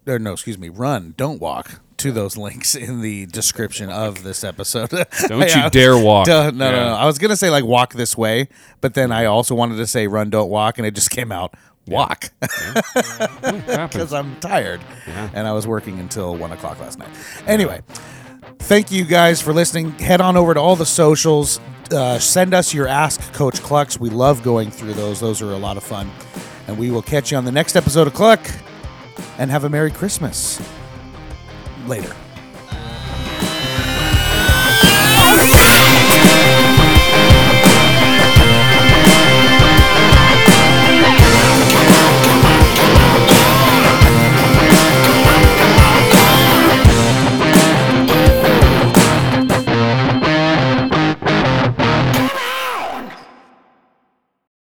or 0.05 0.19
no, 0.19 0.33
excuse 0.33 0.57
me, 0.57 0.69
run. 0.69 1.13
Don't 1.17 1.39
walk 1.41 1.79
to 1.97 2.11
those 2.11 2.35
links 2.35 2.75
in 2.75 2.99
the 3.01 3.25
description 3.27 3.89
of 3.89 4.23
this 4.23 4.43
episode. 4.43 4.89
Don't 4.89 5.55
you 5.55 5.69
dare 5.69 5.97
walk. 5.97 6.27
No, 6.27 6.49
no, 6.49 6.65
Yeah. 6.69 6.85
no. 6.87 6.93
I 6.95 7.05
was 7.05 7.17
gonna 7.17 7.37
say 7.37 7.49
like 7.49 7.63
walk 7.63 7.93
this 7.93 8.17
way, 8.17 8.49
but 8.81 8.93
then 8.93 9.11
I 9.11 9.25
also 9.25 9.55
wanted 9.55 9.77
to 9.77 9.87
say 9.87 10.07
run, 10.07 10.29
don't 10.29 10.49
walk, 10.49 10.77
and 10.77 10.85
it 10.85 10.95
just 10.95 11.11
came 11.11 11.31
out 11.31 11.53
walk 11.87 12.31
because 12.39 14.13
I'm 14.13 14.35
tired 14.39 14.81
and 15.33 15.47
I 15.47 15.51
was 15.53 15.67
working 15.67 15.99
until 15.99 16.35
one 16.35 16.51
o'clock 16.51 16.79
last 16.79 16.99
night. 16.99 17.09
Anyway, 17.45 17.81
thank 18.59 18.91
you 18.91 19.05
guys 19.05 19.41
for 19.41 19.53
listening. 19.53 19.91
Head 19.93 20.21
on 20.21 20.37
over 20.37 20.53
to 20.53 20.59
all 20.59 20.75
the 20.75 20.85
socials. 20.85 21.59
Uh, 21.91 22.17
send 22.17 22.53
us 22.53 22.73
your 22.73 22.87
Ask 22.87 23.33
Coach 23.33 23.59
Klucks. 23.59 23.99
We 23.99 24.09
love 24.09 24.41
going 24.43 24.71
through 24.71 24.93
those. 24.93 25.19
Those 25.19 25.41
are 25.41 25.51
a 25.51 25.57
lot 25.57 25.77
of 25.77 25.83
fun. 25.83 26.09
And 26.67 26.77
we 26.77 26.91
will 26.91 27.01
catch 27.01 27.31
you 27.31 27.37
on 27.37 27.45
the 27.45 27.51
next 27.51 27.75
episode 27.75 28.07
of 28.07 28.13
Kluck. 28.13 28.39
And 29.37 29.51
have 29.51 29.63
a 29.63 29.69
Merry 29.69 29.91
Christmas. 29.91 30.61
Later. 31.85 32.15